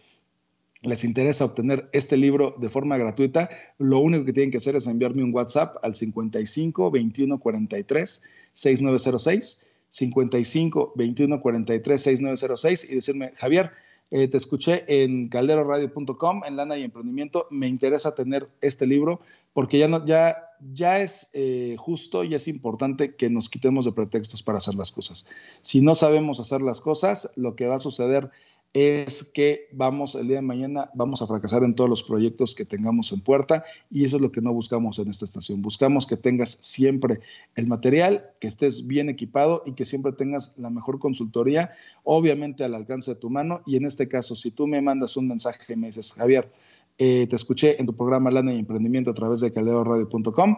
[0.82, 4.87] les interesa obtener este libro de forma gratuita, lo único que tienen que hacer es
[4.87, 8.22] enviarme un WhatsApp al 55 21 43
[8.53, 13.70] 6906 55 21 43 6906 y decirme, Javier,
[14.11, 19.20] eh, te escuché en calderoradio.com, en Lana y Emprendimiento, me interesa tener este libro
[19.53, 20.36] porque ya, no, ya,
[20.72, 24.90] ya es eh, justo y es importante que nos quitemos de pretextos para hacer las
[24.90, 25.28] cosas.
[25.62, 28.30] Si no sabemos hacer las cosas, lo que va a suceder
[28.75, 32.64] es que vamos el día de mañana vamos a fracasar en todos los proyectos que
[32.64, 35.62] tengamos en puerta y eso es lo que no buscamos en esta estación.
[35.62, 37.20] Buscamos que tengas siempre
[37.55, 41.70] el material, que estés bien equipado y que siempre tengas la mejor consultoría,
[42.03, 45.29] obviamente al alcance de tu mano y en este caso si tú me mandas un
[45.29, 46.51] mensaje me dices, Javier,
[46.99, 50.57] eh, te escuché en tu programa Lana y Emprendimiento a través de calderoradio.com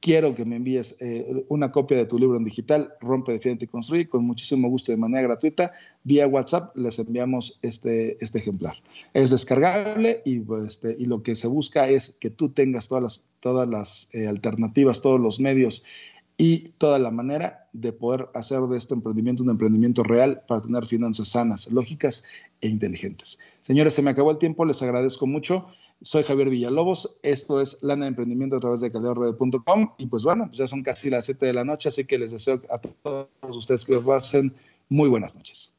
[0.00, 3.68] quiero que me envíes eh, una copia de tu libro en digital, Rompe, Defiende y
[3.68, 5.72] Construye, con muchísimo gusto de manera gratuita.
[6.04, 8.76] Vía WhatsApp les enviamos este, este ejemplar.
[9.14, 13.02] Es descargable y, pues, este, y lo que se busca es que tú tengas todas
[13.02, 15.84] las, todas las eh, alternativas, todos los medios
[16.38, 20.86] y toda la manera de poder hacer de este emprendimiento un emprendimiento real para tener
[20.86, 22.24] finanzas sanas, lógicas
[22.60, 23.38] e inteligentes.
[23.60, 25.66] Señores, se me acabó el tiempo, les agradezco mucho.
[26.02, 30.46] Soy Javier Villalobos, esto es Lana de Emprendimiento a través de caldeorred.com y pues bueno,
[30.46, 33.28] pues ya son casi las 7 de la noche, así que les deseo a todos
[33.56, 34.54] ustedes que lo pasen
[34.88, 35.75] muy buenas noches.